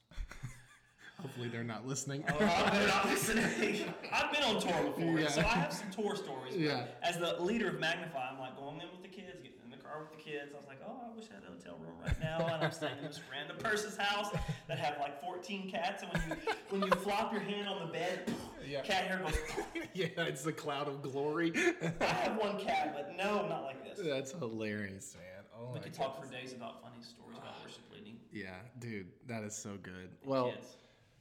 [1.22, 2.24] Hopefully they're not listening.
[2.28, 3.46] Oh, they're not listening.
[4.12, 5.28] I've been on tour before, Yeah.
[5.28, 6.54] so I have some tour stories.
[6.56, 6.86] But Yeah.
[7.04, 10.12] As the leader of Magnify, I'm like going in with the kids, getting car with
[10.18, 10.52] the kids.
[10.54, 12.72] I was like, oh, I wish I had a hotel room right now, and I'm
[12.72, 14.30] staying in this random person's house
[14.68, 17.92] that have like 14 cats, and when you when you flop your hand on the
[17.94, 18.32] bed,
[18.68, 18.82] Yeah.
[18.82, 19.38] cat hair goes.
[19.94, 21.54] yeah, it's the cloud of glory.
[22.02, 24.00] I have one cat, but no, not like this.
[24.06, 25.44] That's hilarious, man.
[25.58, 28.18] Oh We could talk for days about funny stories about worship leading.
[28.32, 29.94] Yeah, dude, that is so good.
[29.96, 30.78] and Well, kids.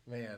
[0.06, 0.36] man.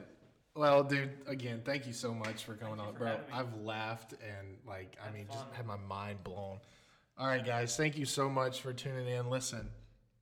[0.57, 3.17] Well, dude, again, thank you so much for coming Thank on, for bro.
[3.33, 6.59] I've laughed and like, I Had mean, just had my mind blown.
[7.17, 9.31] All right, guys, thank you so much for tuning in.
[9.31, 9.71] Listen,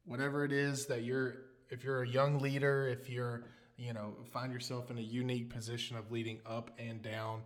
[0.05, 1.37] whatever it is that you're,
[1.71, 3.45] if you're a young leader, if you're,
[3.79, 7.45] you know, find yourself in a unique position of leading up and down,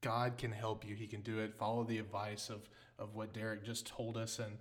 [0.00, 0.94] God can help you.
[0.94, 1.56] He can do it.
[1.58, 2.68] Follow the advice of
[2.98, 4.56] of what Derek just told us, and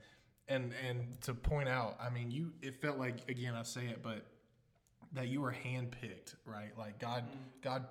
[0.50, 2.52] and and to point out, I mean, you.
[2.62, 4.26] It felt like again, I say it, but
[5.14, 6.78] that you were handpicked, right?
[6.78, 7.64] Like God, mm.
[7.64, 7.86] God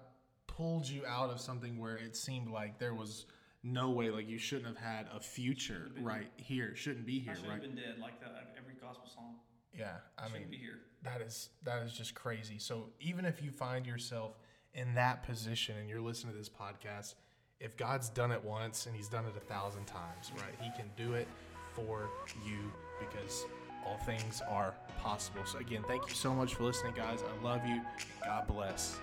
[0.46, 3.24] pulled you out of something where it seemed like there was
[3.62, 7.32] no way, like you shouldn't have had a future right here, shouldn't be here.
[7.32, 7.52] I should right?
[7.54, 9.36] have been dead, like that every gospel song.
[9.76, 10.78] Yeah, I I mean, shouldn't be here.
[11.02, 12.58] that is that is just crazy.
[12.58, 14.38] So even if you find yourself
[14.74, 17.14] in that position and you're listening to this podcast,
[17.60, 20.54] if God's done it once and He's done it a thousand times, right?
[20.60, 21.28] He can do it
[21.74, 22.08] for
[22.46, 23.44] you because
[23.86, 25.42] all things are possible.
[25.44, 27.20] So again, thank you so much for listening, guys.
[27.22, 27.80] I love you.
[28.24, 28.98] God bless.